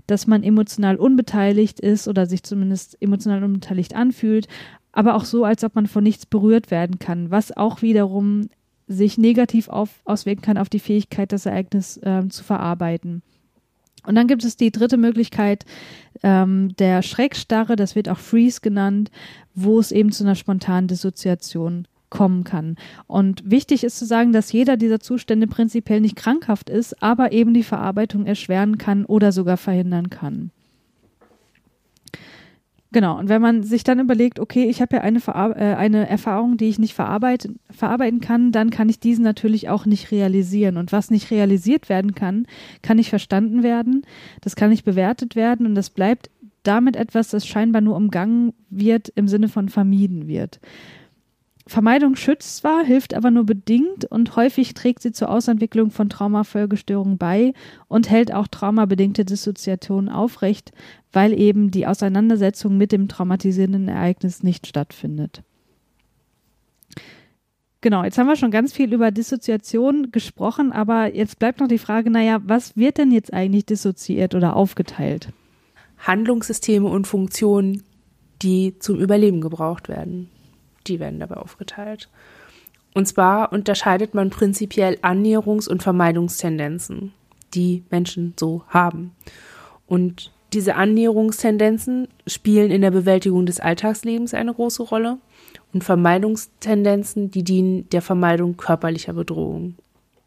dass 0.07 0.27
man 0.27 0.43
emotional 0.43 0.97
unbeteiligt 0.97 1.81
ist 1.81 2.09
oder 2.09 2.27
sich 2.27 2.43
zumindest 2.43 3.01
emotional 3.01 3.43
unbeteiligt 3.45 3.95
anfühlt, 3.95 4.49
aber 4.93 5.15
auch 5.15 5.25
so, 5.25 5.45
als 5.45 5.65
ob 5.65 5.75
man 5.75 5.87
von 5.87 6.03
nichts 6.03 6.27
berührt 6.27 6.71
werden 6.71 6.99
kann, 6.99 7.31
was 7.31 7.57
auch 7.57 7.81
wiederum 7.81 8.49
sich 8.87 9.19
negativ 9.19 9.69
auf, 9.69 10.01
auswirken 10.05 10.43
kann 10.43 10.59
auf 10.59 10.69
die 10.69 10.81
Fähigkeit, 10.81 11.33
das 11.33 11.47
Ereignis 11.47 12.01
ähm, 12.03 12.31
zu 12.31 12.43
verarbeiten. 12.43 13.23
Und 14.07 14.15
dann 14.15 14.27
gibt 14.27 14.45
es 14.45 14.57
die 14.57 14.71
dritte 14.71 14.97
Möglichkeit 14.97 15.65
ähm, 16.23 16.75
der 16.79 17.03
Schreckstarre, 17.03 17.77
das 17.77 17.95
wird 17.95 18.09
auch 18.09 18.19
Freeze 18.19 18.61
genannt, 18.61 19.11
wo 19.55 19.79
es 19.79 19.93
eben 19.93 20.13
zu 20.13 20.25
einer 20.25 20.35
spontanen 20.35 20.89
Dissoziation 20.89 21.87
kommen 22.11 22.45
kann. 22.45 22.77
Und 23.07 23.49
wichtig 23.49 23.85
ist 23.85 23.99
zu 23.99 24.05
sagen, 24.05 24.33
dass 24.33 24.53
jeder 24.53 24.77
dieser 24.77 25.01
Zustände 25.01 25.47
prinzipiell 25.47 26.01
nicht 26.01 26.17
krankhaft 26.17 26.69
ist, 26.69 27.03
aber 27.03 27.33
eben 27.33 27.55
die 27.55 27.63
Verarbeitung 27.63 28.27
erschweren 28.27 28.79
kann 28.79 29.05
oder 29.05 29.33
sogar 29.33 29.57
verhindern 29.57 30.11
kann. 30.11 30.51
Genau, 32.93 33.19
und 33.19 33.29
wenn 33.29 33.41
man 33.41 33.63
sich 33.63 33.85
dann 33.85 34.01
überlegt, 34.01 34.41
okay, 34.41 34.65
ich 34.65 34.81
habe 34.83 34.97
ja 34.97 35.03
eine, 35.03 35.21
äh, 35.21 35.75
eine 35.75 36.09
Erfahrung, 36.09 36.57
die 36.57 36.69
ich 36.69 36.81
nicht 36.81 36.95
verarbeiten, 36.95 37.61
verarbeiten 37.71 38.21
kann, 38.21 38.51
dann 38.51 38.71
kann 38.71 38.89
ich 38.89 38.99
diesen 38.99 39.23
natürlich 39.23 39.69
auch 39.69 39.87
nicht 39.87 40.11
realisieren. 40.11 40.77
Und 40.77 40.91
was 40.91 41.11
nicht 41.11 41.31
realisiert 41.31 41.89
werden 41.89 42.17
kann, 42.17 42.47
kann 42.83 42.97
nicht 42.97 43.11
verstanden 43.11 43.63
werden, 43.63 44.03
das 44.41 44.57
kann 44.57 44.71
nicht 44.71 44.85
bewertet 44.85 45.37
werden 45.37 45.67
und 45.67 45.77
das 45.77 45.91
bleibt 45.91 46.31
damit 46.65 46.97
etwas, 46.97 47.29
das 47.29 47.47
scheinbar 47.47 47.81
nur 47.81 47.97
umgangen 47.97 48.53
wird 48.71 49.09
im 49.15 49.29
Sinne 49.29 49.49
von 49.49 49.69
vermieden 49.69 50.27
wird. 50.27 50.61
Vermeidung 51.71 52.17
schützt 52.17 52.57
zwar, 52.57 52.85
hilft 52.85 53.15
aber 53.15 53.31
nur 53.31 53.45
bedingt 53.45 54.05
und 54.05 54.35
häufig 54.35 54.75
trägt 54.75 55.03
sie 55.03 55.13
zur 55.13 55.31
Ausentwicklung 55.31 55.93
von 55.93 56.11
Traumafolgestörungen 56.11 57.17
bei 57.17 57.53
und 57.87 58.11
hält 58.11 58.35
auch 58.35 58.49
traumabedingte 58.49 59.25
Dissoziationen 59.25 60.09
aufrecht, 60.09 60.73
weil 61.13 61.33
eben 61.33 61.71
die 61.71 61.87
Auseinandersetzung 61.87 62.77
mit 62.77 62.91
dem 62.91 63.07
traumatisierenden 63.07 63.87
Ereignis 63.87 64.43
nicht 64.43 64.67
stattfindet. 64.67 65.45
Genau, 67.83 68.03
jetzt 68.03 68.19
haben 68.19 68.27
wir 68.27 68.35
schon 68.35 68.51
ganz 68.51 68.73
viel 68.73 68.93
über 68.93 69.13
Dissoziation 69.13 70.11
gesprochen, 70.11 70.73
aber 70.73 71.15
jetzt 71.15 71.39
bleibt 71.39 71.61
noch 71.61 71.69
die 71.69 71.79
Frage, 71.79 72.11
naja, 72.11 72.41
was 72.45 72.77
wird 72.77 72.99
denn 72.99 73.13
jetzt 73.13 73.33
eigentlich 73.33 73.65
dissoziiert 73.65 74.35
oder 74.35 74.57
aufgeteilt? 74.57 75.29
Handlungssysteme 75.99 76.89
und 76.89 77.07
Funktionen, 77.07 77.85
die 78.43 78.77
zum 78.81 78.99
Überleben 78.99 79.41
gebraucht 79.41 79.89
werden, 79.89 80.31
die 80.87 81.01
werden 81.01 81.21
dabei 81.21 81.37
aufgeteilt. 81.37 82.09
Und 82.95 83.07
zwar 83.07 83.53
unterscheidet 83.53 84.15
man 84.15 84.31
prinzipiell 84.31 84.99
Annäherungs- 85.03 85.69
und 85.69 85.83
Vermeidungstendenzen, 85.83 87.13
die 87.55 87.85
Menschen 87.91 88.35
so 88.39 88.65
haben. 88.69 89.13
Und 89.87 90.33
diese 90.53 90.75
Annäherungstendenzen 90.75 92.09
spielen 92.27 92.71
in 92.71 92.83
der 92.83 92.91
Bewältigung 92.91 93.47
des 93.47 93.61
Alltagslebens 93.61 94.35
eine 94.35 94.53
große 94.53 94.83
Rolle 94.83 95.19
und 95.73 95.85
Vermeidungstendenzen, 95.85 97.31
die 97.31 97.45
dienen 97.45 97.89
der 97.91 98.03
Vermeidung 98.03 98.57
körperlicher 98.57 99.13
Bedrohung. 99.13 99.77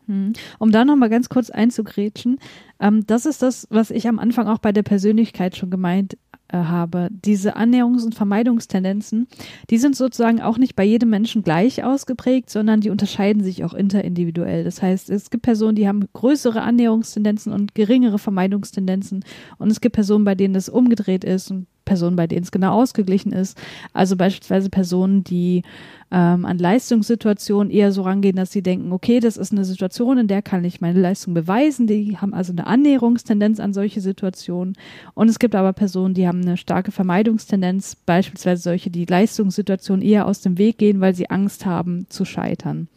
Hm. 0.08 0.34
Um 0.60 0.72
da 0.72 0.86
nochmal 0.86 1.10
ganz 1.10 1.30
kurz 1.30 1.50
einzugrätschen, 1.50 2.40
ähm, 2.80 3.06
das 3.08 3.26
ist 3.26 3.42
das, 3.42 3.68
was 3.70 3.92
ich 3.92 4.08
am 4.08 4.20
Anfang 4.20 4.48
auch 4.48 4.60
bei 4.60 4.72
der 4.72 4.84
Persönlichkeit 4.84 5.56
schon 5.56 5.70
gemeint 5.70 6.18
äh, 6.54 6.58
habe. 6.58 7.10
Diese 7.12 7.58
Annäherungs- 7.58 8.06
und 8.06 8.16
Vermeidungstendenzen, 8.16 9.28
die 9.70 9.78
sind 9.78 9.96
sozusagen 9.96 10.42
auch 10.42 10.58
nicht 10.58 10.76
bei 10.76 10.84
jedem 10.84 11.10
Menschen 11.10 11.44
gleich 11.44 11.84
ausgeprägt, 11.84 12.50
sondern 12.50 12.80
die 12.80 12.90
unterscheiden 12.90 13.44
sich 13.44 13.64
auch 13.64 13.74
interindividuell. 13.74 14.64
Das 14.64 14.82
heißt, 14.82 15.10
es 15.10 15.30
gibt 15.30 15.44
Personen, 15.44 15.76
die 15.76 15.88
haben 15.88 16.08
größere 16.14 16.62
Annäherungstendenzen 16.62 17.52
und 17.52 17.74
geringere 17.74 18.20
Vermeidungstendenzen 18.20 19.26
und 19.58 19.72
es 19.72 19.82
gibt 19.82 19.96
Personen, 19.96 20.26
bei 20.26 20.36
denen 20.36 20.54
das 20.54 20.70
umgedreht 20.70 21.24
ist 21.24 21.50
und 21.50 21.66
Personen, 21.86 22.16
bei 22.16 22.28
denen 22.28 22.44
es 22.44 22.52
genau 22.52 22.82
ausgeglichen 22.82 23.32
ist. 23.32 23.58
Also 23.94 24.16
beispielsweise 24.16 24.70
Personen, 24.70 25.24
die 25.24 25.64
ähm, 26.12 26.46
an 26.46 26.58
Leistungssituationen 26.60 27.72
eher 27.72 27.92
so 27.92 28.04
rangehen, 28.04 28.36
dass 28.36 28.52
sie 28.52 28.62
denken, 28.62 28.92
okay, 28.92 29.20
das 29.20 29.36
ist 29.36 29.52
eine 29.52 29.66
Situation, 29.66 30.20
in 30.20 30.28
der 30.28 30.42
kann 30.42 30.64
ich 30.64 30.80
meine 30.80 31.00
Leistung 31.00 31.34
beweisen. 31.34 31.88
Die 31.88 32.18
haben 32.18 32.34
also 32.34 32.52
eine 32.52 32.68
Annäherungstendenz 32.68 33.60
an 33.60 33.74
solche 33.74 34.00
Situationen. 34.00 34.76
Und 35.16 35.30
es 35.30 35.40
gibt 35.40 35.56
aber 35.56 35.74
Personen, 35.74 36.14
die 36.14 36.28
haben 36.28 36.42
eine 36.42 36.58
starke 36.58 36.92
Vermeidungstendenz, 36.92 37.96
beispielsweise 37.96 38.62
solche, 38.62 38.92
die 38.92 39.06
Leistungssituationen 39.06 40.06
eher 40.06 40.28
aus 40.28 40.42
dem 40.42 40.58
Weg 40.58 40.78
gehen, 40.78 41.02
weil 41.02 41.16
sie 41.16 41.30
Angst 41.30 41.66
haben 41.66 42.06
zu 42.10 42.26
scheitern. 42.26 42.88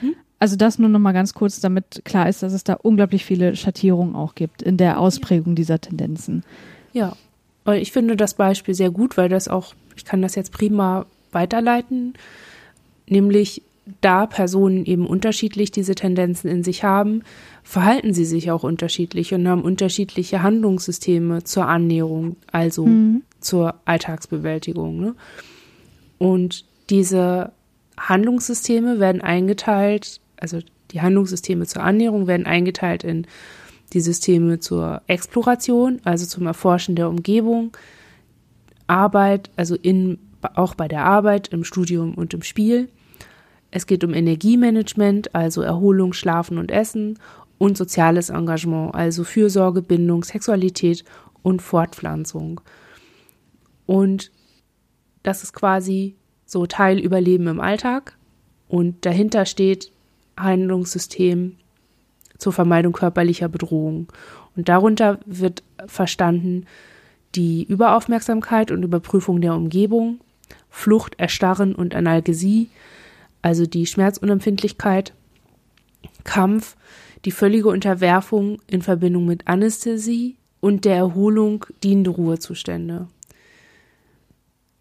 Mhm. 0.00 0.14
Also 0.38 0.56
das 0.56 0.78
nur 0.78 0.90
noch 0.90 0.98
mal 0.98 1.12
ganz 1.12 1.34
kurz, 1.34 1.60
damit 1.60 2.02
klar 2.04 2.28
ist, 2.28 2.42
dass 2.42 2.52
es 2.52 2.64
da 2.64 2.74
unglaublich 2.74 3.24
viele 3.24 3.56
Schattierungen 3.56 4.14
auch 4.14 4.34
gibt 4.34 4.62
in 4.62 4.76
der 4.76 5.00
Ausprägung 5.00 5.54
dieser 5.54 5.80
Tendenzen. 5.80 6.44
Ja, 6.92 7.16
ich 7.72 7.92
finde 7.92 8.16
das 8.16 8.34
Beispiel 8.34 8.74
sehr 8.74 8.90
gut, 8.90 9.16
weil 9.16 9.28
das 9.28 9.48
auch, 9.48 9.74
ich 9.96 10.04
kann 10.04 10.22
das 10.22 10.34
jetzt 10.34 10.52
prima 10.52 11.06
weiterleiten, 11.32 12.14
nämlich 13.08 13.62
da 14.00 14.26
Personen 14.26 14.86
eben 14.86 15.06
unterschiedlich 15.06 15.70
diese 15.70 15.94
Tendenzen 15.94 16.48
in 16.48 16.62
sich 16.64 16.84
haben, 16.84 17.22
verhalten 17.62 18.14
sie 18.14 18.24
sich 18.24 18.50
auch 18.50 18.62
unterschiedlich 18.62 19.34
und 19.34 19.46
haben 19.46 19.62
unterschiedliche 19.62 20.42
Handlungssysteme 20.42 21.44
zur 21.44 21.66
Annäherung, 21.66 22.36
also 22.50 22.86
Mhm. 22.86 23.22
zur 23.40 23.74
Alltagsbewältigung. 23.84 25.00
Ne? 25.00 25.14
Und 26.18 26.64
diese 26.88 27.52
Handlungssysteme 27.98 29.00
werden 29.00 29.20
eingeteilt, 29.20 30.20
also 30.38 30.60
die 30.90 31.02
Handlungssysteme 31.02 31.66
zur 31.66 31.82
Annäherung 31.82 32.26
werden 32.26 32.46
eingeteilt 32.46 33.04
in 33.04 33.26
die 33.94 34.00
Systeme 34.00 34.58
zur 34.58 35.02
Exploration, 35.06 36.00
also 36.04 36.26
zum 36.26 36.46
Erforschen 36.46 36.96
der 36.96 37.08
Umgebung, 37.08 37.76
Arbeit, 38.86 39.50
also 39.56 39.76
in, 39.76 40.18
auch 40.54 40.74
bei 40.74 40.88
der 40.88 41.04
Arbeit, 41.04 41.48
im 41.48 41.64
Studium 41.64 42.14
und 42.14 42.34
im 42.34 42.42
Spiel. 42.42 42.88
Es 43.70 43.86
geht 43.86 44.04
um 44.04 44.12
Energiemanagement, 44.12 45.34
also 45.34 45.62
Erholung, 45.62 46.12
Schlafen 46.12 46.58
und 46.58 46.70
Essen 46.70 47.18
und 47.58 47.76
soziales 47.76 48.30
Engagement, 48.30 48.94
also 48.94 49.24
Fürsorge, 49.24 49.80
Bindung, 49.80 50.24
Sexualität 50.24 51.04
und 51.42 51.62
Fortpflanzung. 51.62 52.60
Und 53.86 54.32
das 55.22 55.42
ist 55.42 55.52
quasi 55.52 56.16
so 56.44 56.66
Teil 56.66 56.98
Überleben 56.98 57.46
im 57.46 57.60
Alltag 57.60 58.16
und 58.68 59.06
dahinter 59.06 59.46
steht 59.46 59.92
Handlungssystem 60.36 61.56
zur 62.38 62.52
Vermeidung 62.52 62.92
körperlicher 62.92 63.48
Bedrohung. 63.48 64.08
Und 64.56 64.68
darunter 64.68 65.18
wird 65.26 65.62
verstanden 65.86 66.66
die 67.34 67.64
Überaufmerksamkeit 67.64 68.70
und 68.70 68.82
Überprüfung 68.82 69.40
der 69.40 69.54
Umgebung, 69.54 70.20
Flucht, 70.70 71.14
Erstarren 71.18 71.74
und 71.74 71.94
Analgesie, 71.94 72.68
also 73.42 73.66
die 73.66 73.86
Schmerzunempfindlichkeit, 73.86 75.12
Kampf, 76.24 76.76
die 77.24 77.30
völlige 77.30 77.68
Unterwerfung 77.68 78.58
in 78.66 78.82
Verbindung 78.82 79.26
mit 79.26 79.46
Anästhesie 79.46 80.36
und 80.60 80.84
der 80.84 80.96
Erholung 80.96 81.66
dienende 81.82 82.10
Ruhezustände. 82.10 83.08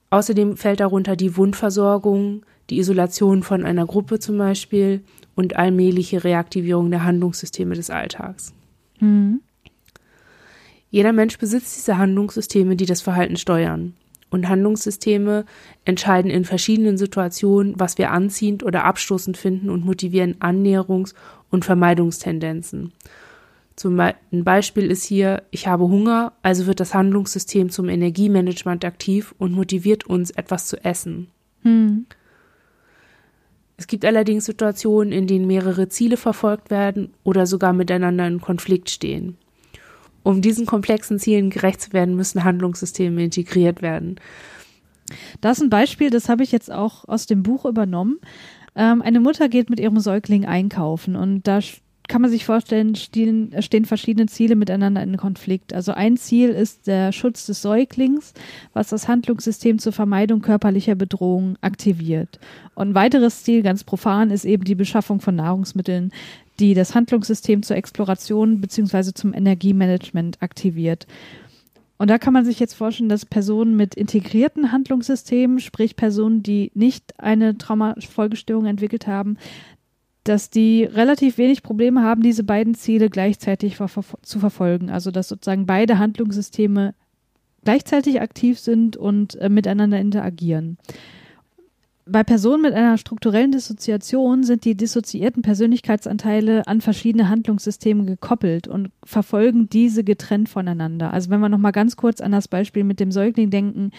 Außerdem 0.09 0.57
fällt 0.57 0.79
darunter 0.79 1.15
die 1.15 1.35
Wundversorgung, 1.37 2.43
die 2.69 2.77
Isolation 2.77 3.43
von 3.43 3.65
einer 3.65 3.85
Gruppe 3.85 4.19
zum 4.19 4.37
Beispiel 4.37 5.03
und 5.35 5.55
allmähliche 5.55 6.23
Reaktivierung 6.23 6.91
der 6.91 7.03
Handlungssysteme 7.03 7.75
des 7.75 7.89
Alltags. 7.89 8.53
Mhm. 8.99 9.41
Jeder 10.89 11.11
Mensch 11.11 11.37
besitzt 11.39 11.75
diese 11.75 11.97
Handlungssysteme, 11.97 12.75
die 12.75 12.85
das 12.85 13.01
Verhalten 13.01 13.37
steuern. 13.37 13.95
Und 14.29 14.49
Handlungssysteme 14.49 15.45
entscheiden 15.85 16.31
in 16.31 16.45
verschiedenen 16.45 16.97
Situationen, 16.97 17.79
was 17.79 17.97
wir 17.97 18.11
anziehend 18.11 18.63
oder 18.63 18.83
abstoßend 18.83 19.37
finden 19.37 19.69
und 19.69 19.85
motivieren 19.85 20.35
Annäherungs- 20.39 21.13
und 21.49 21.65
Vermeidungstendenzen. 21.65 22.93
Zum 23.75 23.97
Be 23.97 24.15
ein 24.31 24.43
Beispiel 24.43 24.89
ist 24.89 25.03
hier, 25.03 25.43
ich 25.51 25.67
habe 25.67 25.85
Hunger, 25.85 26.33
also 26.43 26.67
wird 26.67 26.79
das 26.79 26.93
Handlungssystem 26.93 27.69
zum 27.69 27.89
Energiemanagement 27.89 28.85
aktiv 28.85 29.33
und 29.37 29.51
motiviert 29.51 30.05
uns, 30.05 30.31
etwas 30.31 30.67
zu 30.67 30.83
essen. 30.83 31.27
Hm. 31.63 32.05
Es 33.83 33.87
gibt 33.87 34.05
allerdings 34.05 34.45
Situationen, 34.45 35.11
in 35.11 35.27
denen 35.27 35.45
mehrere 35.45 35.89
Ziele 35.89 36.15
verfolgt 36.15 36.71
werden 36.71 37.11
oder 37.25 37.45
sogar 37.45 37.73
miteinander 37.73 38.25
in 38.25 38.39
Konflikt 38.39 38.89
stehen. 38.89 39.35
Um 40.23 40.41
diesen 40.41 40.65
komplexen 40.65 41.19
Zielen 41.19 41.49
gerecht 41.49 41.81
zu 41.81 41.91
werden, 41.91 42.15
müssen 42.15 42.45
Handlungssysteme 42.45 43.21
integriert 43.21 43.81
werden. 43.81 44.21
Das 45.41 45.57
ist 45.57 45.63
ein 45.63 45.69
Beispiel, 45.69 46.09
das 46.09 46.29
habe 46.29 46.43
ich 46.43 46.53
jetzt 46.53 46.71
auch 46.71 47.09
aus 47.09 47.25
dem 47.25 47.43
Buch 47.43 47.65
übernommen. 47.65 48.19
Ähm, 48.73 49.01
eine 49.01 49.19
Mutter 49.19 49.49
geht 49.49 49.69
mit 49.69 49.81
ihrem 49.81 49.99
Säugling 49.99 50.45
einkaufen 50.45 51.17
und 51.17 51.45
da 51.45 51.59
kann 52.07 52.21
man 52.21 52.29
sich 52.29 52.45
vorstellen, 52.45 52.95
stehen, 52.95 53.53
stehen 53.59 53.85
verschiedene 53.85 54.27
Ziele 54.27 54.55
miteinander 54.55 55.01
in 55.01 55.17
Konflikt. 55.17 55.73
Also 55.73 55.93
ein 55.93 56.17
Ziel 56.17 56.49
ist 56.49 56.87
der 56.87 57.11
Schutz 57.11 57.45
des 57.45 57.61
Säuglings, 57.61 58.33
was 58.73 58.89
das 58.89 59.07
Handlungssystem 59.07 59.79
zur 59.79 59.93
Vermeidung 59.93 60.41
körperlicher 60.41 60.95
Bedrohung 60.95 61.57
aktiviert. 61.61 62.39
Und 62.75 62.89
ein 62.89 62.95
weiteres 62.95 63.43
Ziel, 63.43 63.63
ganz 63.63 63.83
profan, 63.83 64.31
ist 64.31 64.45
eben 64.45 64.65
die 64.65 64.75
Beschaffung 64.75 65.21
von 65.21 65.35
Nahrungsmitteln, 65.35 66.11
die 66.59 66.73
das 66.73 66.93
Handlungssystem 66.93 67.63
zur 67.63 67.77
Exploration 67.77 68.59
bzw. 68.59 69.13
zum 69.13 69.33
Energiemanagement 69.33 70.41
aktiviert. 70.41 71.07
Und 71.97 72.09
da 72.09 72.17
kann 72.17 72.33
man 72.33 72.43
sich 72.43 72.59
jetzt 72.59 72.73
vorstellen, 72.73 73.07
dass 73.07 73.25
Personen 73.25 73.77
mit 73.77 73.95
integrierten 73.95 74.71
Handlungssystemen, 74.71 75.59
sprich 75.59 75.95
Personen, 75.95 76.43
die 76.43 76.69
nicht 76.73 77.17
eine 77.17 77.57
Traumafolgestörung 77.57 78.65
entwickelt 78.65 79.07
haben, 79.07 79.37
dass 80.23 80.49
die 80.49 80.83
relativ 80.83 81.37
wenig 81.37 81.63
Probleme 81.63 82.01
haben, 82.01 82.21
diese 82.21 82.43
beiden 82.43 82.75
Ziele 82.75 83.09
gleichzeitig 83.09 83.75
ver 83.75 83.89
zu 84.21 84.39
verfolgen. 84.39 84.89
Also 84.89 85.11
dass 85.11 85.27
sozusagen 85.27 85.65
beide 85.65 85.99
Handlungssysteme 85.99 86.93
gleichzeitig 87.63 88.21
aktiv 88.21 88.59
sind 88.59 88.97
und 88.97 89.35
äh, 89.35 89.49
miteinander 89.49 89.99
interagieren. 89.99 90.77
Bei 92.05 92.21
Personen 92.25 92.63
mit 92.63 92.73
einer 92.73 92.97
strukturellen 92.97 93.53
Dissoziation 93.53 94.43
sind 94.43 94.65
die 94.65 94.75
dissoziierten 94.75 95.41
Persönlichkeitsanteile 95.41 96.67
an 96.67 96.81
verschiedene 96.81 97.29
Handlungssysteme 97.29 98.03
gekoppelt 98.03 98.67
und 98.67 98.89
verfolgen 99.05 99.69
diese 99.69 100.03
getrennt 100.03 100.49
voneinander. 100.49 101.13
Also 101.13 101.29
wenn 101.29 101.39
wir 101.39 101.47
noch 101.47 101.59
mal 101.59 101.71
ganz 101.71 101.95
kurz 101.95 102.19
an 102.19 102.33
das 102.33 102.49
Beispiel 102.49 102.83
mit 102.83 102.99
dem 102.99 103.13
Säugling 103.13 103.51
denken, 103.51 103.91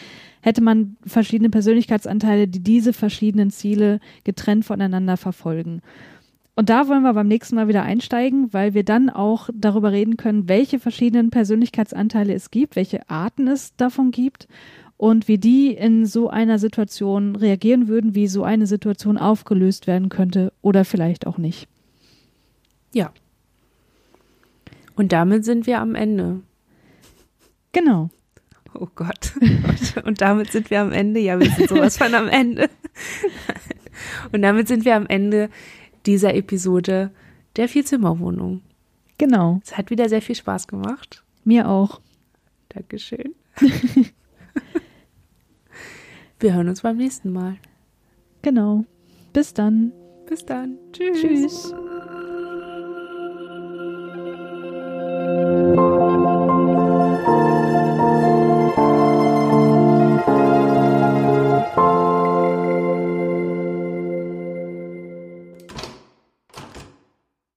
hätte 0.42 0.60
man 0.60 0.98
verschiedene 1.06 1.48
Persönlichkeitsanteile, 1.48 2.46
die 2.46 2.60
diese 2.60 2.92
verschiedenen 2.92 3.50
Ziele 3.50 4.00
getrennt 4.24 4.66
voneinander 4.66 5.16
verfolgen. 5.16 5.80
Und 6.56 6.70
da 6.70 6.88
wollen 6.88 7.02
wir 7.02 7.12
beim 7.14 7.26
nächsten 7.26 7.56
Mal 7.56 7.66
wieder 7.66 7.82
einsteigen, 7.82 8.52
weil 8.52 8.74
wir 8.74 8.84
dann 8.84 9.10
auch 9.10 9.50
darüber 9.52 9.90
reden 9.90 10.16
können, 10.16 10.48
welche 10.48 10.78
verschiedenen 10.78 11.30
Persönlichkeitsanteile 11.30 12.32
es 12.32 12.50
gibt, 12.50 12.76
welche 12.76 13.08
Arten 13.10 13.48
es 13.48 13.74
davon 13.76 14.12
gibt 14.12 14.46
und 14.96 15.26
wie 15.26 15.38
die 15.38 15.72
in 15.72 16.06
so 16.06 16.30
einer 16.30 16.60
Situation 16.60 17.34
reagieren 17.34 17.88
würden, 17.88 18.14
wie 18.14 18.28
so 18.28 18.44
eine 18.44 18.68
Situation 18.68 19.18
aufgelöst 19.18 19.88
werden 19.88 20.08
könnte 20.08 20.52
oder 20.62 20.84
vielleicht 20.84 21.26
auch 21.26 21.38
nicht. 21.38 21.66
Ja. 22.92 23.12
Und 24.94 25.12
damit 25.12 25.44
sind 25.44 25.66
wir 25.66 25.80
am 25.80 25.96
Ende. 25.96 26.40
Genau. 27.72 28.10
Oh 28.74 28.88
Gott. 28.94 29.32
Und 30.04 30.20
damit 30.20 30.52
sind 30.52 30.70
wir 30.70 30.80
am 30.80 30.92
Ende. 30.92 31.20
Ja, 31.20 31.38
wir 31.38 31.50
sind 31.50 31.68
sowas 31.68 31.96
von 31.96 32.14
am 32.14 32.28
Ende. 32.28 32.70
Und 34.32 34.42
damit 34.42 34.68
sind 34.68 34.84
wir 34.84 34.94
am 34.94 35.06
Ende 35.06 35.48
dieser 36.06 36.34
Episode 36.34 37.10
der 37.56 37.68
Vierzimmerwohnung. 37.68 38.62
Genau. 39.18 39.60
Es 39.64 39.76
hat 39.76 39.90
wieder 39.90 40.08
sehr 40.08 40.22
viel 40.22 40.34
Spaß 40.34 40.66
gemacht. 40.66 41.22
Mir 41.44 41.68
auch. 41.68 42.00
Dankeschön. 42.68 43.34
Wir 46.40 46.54
hören 46.54 46.68
uns 46.68 46.82
beim 46.82 46.96
nächsten 46.96 47.32
Mal. 47.32 47.56
Genau. 48.42 48.84
Bis 49.32 49.54
dann. 49.54 49.92
Bis 50.26 50.44
dann. 50.44 50.78
Tschüss. 50.92 51.20
Tschüss. 51.20 51.74